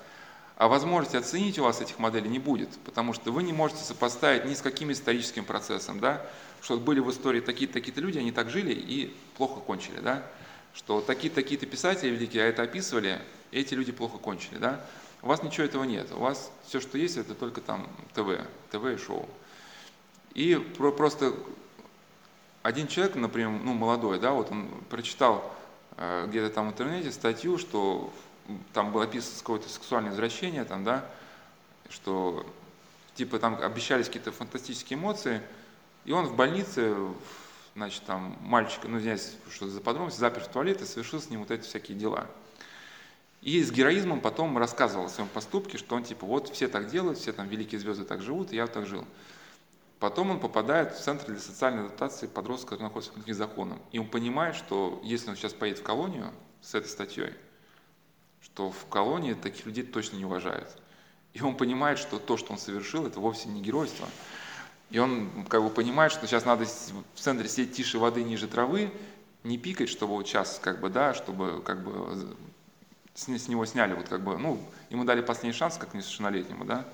[0.57, 4.45] А возможности оценить у вас этих моделей не будет, потому что вы не можете сопоставить
[4.45, 6.25] ни с каким историческим процессом, да?
[6.61, 10.25] что были в истории такие-то такие люди, они так жили и плохо кончили, да?
[10.79, 13.21] Что такие-то такие-то писатели великие, а это описывали,
[13.51, 14.59] эти люди плохо кончили.
[14.59, 14.81] Да?
[15.23, 18.85] У вас ничего этого нет, у вас все, что есть, это только там ТВ, ТВ
[18.87, 19.29] и шоу.
[20.35, 21.35] И про, просто
[22.63, 25.53] один человек, например, ну, молодой, да, вот он прочитал
[25.97, 28.13] э, где-то там в интернете статью, что
[28.73, 31.05] там было описано какое-то сексуальное извращение, там, да,
[31.91, 32.47] что
[33.17, 35.43] типа там обещались какие-то фантастические эмоции,
[36.05, 36.95] и он в больнице,
[37.79, 41.41] значит, там мальчик, ну, извиняюсь, что за подробности, запер в туалет и совершил с ним
[41.41, 42.27] вот эти всякие дела.
[43.41, 47.19] И с героизмом потом рассказывал о своем поступке, что он типа, вот все так делают,
[47.19, 49.05] все там великие звезды так живут, и я так жил.
[50.01, 53.81] Потом он попадает в центр для социальной адаптации подростка, который находится в законом.
[53.93, 57.33] И он понимает, что если он сейчас поедет в колонию с этой статьей,
[58.41, 60.69] что в колонии таких людей точно не уважают.
[61.33, 64.09] И он понимает, что то, что он совершил, это вовсе не геройство,
[64.91, 68.91] и он как бы понимает, что сейчас надо в центре сидеть тише воды, ниже травы,
[69.45, 72.37] не пикать, чтобы вот сейчас, как бы, да, чтобы как бы
[73.15, 74.61] с, с него сняли, вот как бы, ну,
[74.91, 76.85] ему дали последний шанс, как несовершеннолетнему, да.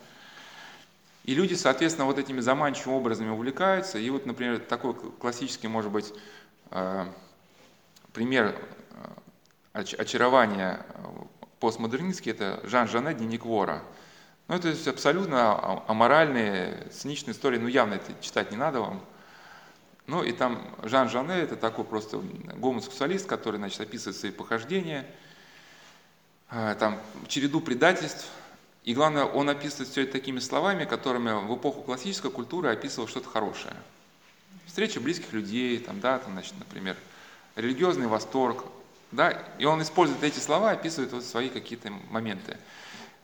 [1.24, 3.98] И люди, соответственно, вот этими заманчивыми образами увлекаются.
[3.98, 6.12] И вот, например, такой классический, может быть,
[6.70, 7.06] э,
[8.12, 8.54] пример
[9.72, 11.02] э, очарования э,
[11.60, 13.82] постмодернистский, это Жан Жанет «Дневник вора».
[14.46, 19.00] Ну, это есть абсолютно аморальные, циничные истории, ну, явно это читать не надо вам.
[20.06, 22.18] Ну, и там Жан Жане, это такой просто
[22.56, 25.06] гомосексуалист, который, значит, описывает свои похождения,
[26.50, 28.26] а, там, череду предательств,
[28.84, 33.30] и главное, он описывает все это такими словами, которыми в эпоху классической культуры описывал что-то
[33.30, 33.74] хорошее.
[34.66, 36.96] Встреча близких людей, там, да, там, значит, например,
[37.56, 38.66] религиозный восторг,
[39.10, 42.58] да, и он использует эти слова, описывает вот свои какие-то моменты.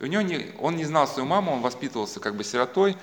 [0.00, 2.96] И у него не, он не знал свою маму, он воспитывался как бы сиротой,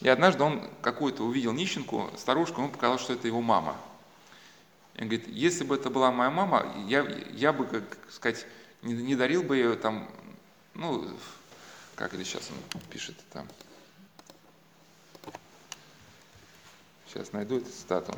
[0.00, 3.76] и однажды он какую-то увидел нищенку, старушку, ему показалось, что это его мама.
[4.94, 7.02] И он говорит, если бы это была моя мама, я,
[7.32, 8.46] я бы, как сказать,
[8.82, 10.08] не, не дарил бы ее там,
[10.74, 11.08] ну,
[11.96, 13.48] как это сейчас он пишет там.
[17.08, 18.16] Сейчас найду эту цитату.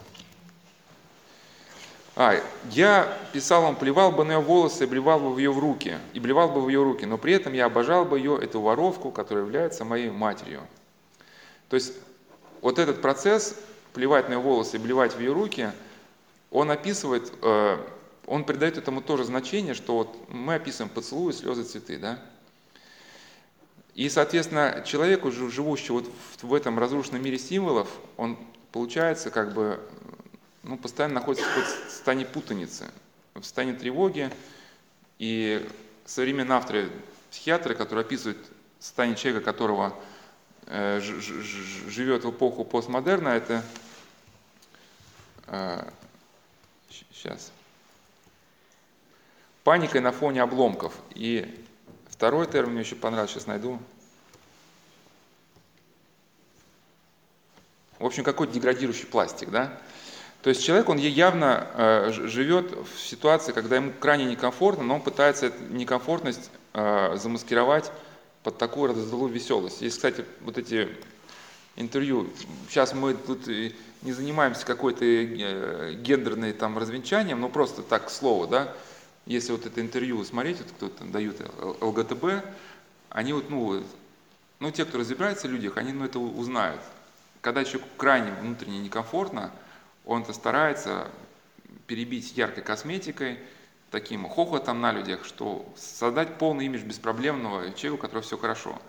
[2.19, 5.99] А, я писал вам, плевал бы на ее волосы, и блевал бы в ее руки,
[6.15, 9.11] и блевал бы в ее руки, но при этом я обожал бы ее, эту воровку,
[9.11, 10.63] которая является моей матерью.
[11.69, 11.93] То есть
[12.63, 13.55] вот этот процесс
[13.93, 15.71] плевать на ее волосы и блевать в ее руки,
[16.51, 17.79] он описывает, э,
[18.27, 22.19] он придает этому тоже значение, что вот мы описываем поцелуи, слезы, цветы, да?
[23.95, 26.11] И, соответственно, человеку, живущему вот
[26.41, 28.39] в этом разрушенном мире символов, он,
[28.73, 29.81] получается, как бы,
[30.67, 32.91] ну, постоянно находится в состоянии путаницы,
[33.35, 34.31] в состоянии тревоги.
[35.19, 35.67] И
[36.05, 36.91] современные авторы,
[37.31, 38.39] психиатры, которые описывают
[38.81, 39.97] состояние человека, которого
[40.67, 43.63] э, живет в эпоху постмодерна, это
[45.47, 45.89] э,
[46.91, 47.53] сейчас
[49.63, 50.95] паникой на фоне обломков.
[51.15, 51.65] И
[52.09, 53.81] второй термин мне еще понравился, сейчас найду.
[57.99, 59.81] В общем, какой-то деградирующий пластик, да?
[60.47, 65.03] То есть человек, он явно э, живет в ситуации, когда ему крайне некомфортно, но он
[65.03, 67.91] пытается эту некомфортность э, замаскировать
[68.45, 69.83] под такую раздалую веселость.
[69.83, 70.89] Есть, кстати, вот эти
[71.75, 72.31] интервью.
[72.69, 78.73] Сейчас мы тут не занимаемся какой-то э, гендерной там развенчанием, но просто так слово, да.
[79.27, 81.39] Если вот это интервью смотреть, вот кто-то дают
[81.81, 82.25] ЛГТБ,
[83.11, 83.83] они вот, ну,
[84.61, 86.83] ну, те, кто разбирается в людях, они ну, это узнают.
[87.41, 89.51] Когда человеку крайне внутренне некомфортно,
[90.07, 91.11] он-то старается
[91.87, 93.39] перебить яркой косметикой,
[93.91, 98.81] таким хохотом на людях, что создать полный имидж беспроблемного человека, у которого все хорошо.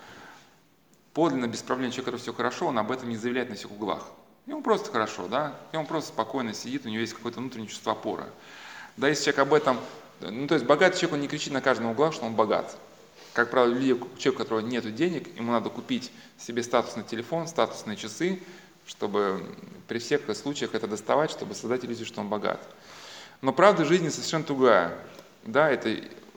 [1.14, 4.08] Подлинно беспроблемный человек, у которого все хорошо, он об этом не заявляет на всех углах.
[4.46, 7.92] Ему просто хорошо, да, и он просто спокойно сидит, у него есть какое-то внутреннее чувство
[7.94, 8.26] опоры.
[8.96, 9.80] Да, если человек об этом,
[10.22, 12.78] ну то есть богатый человек, он не кричит на каждом углу, что он богат.
[13.34, 13.76] Как правило,
[14.18, 18.42] человек, у которого нет денег, ему надо купить себе статусный телефон, статусные часы,
[18.88, 19.44] чтобы
[19.88, 22.60] при всех случаях это доставать, чтобы создать иллюзию, что он богат.
[23.42, 24.98] Но правда жизни совершенно другая.
[25.44, 25.96] Да, это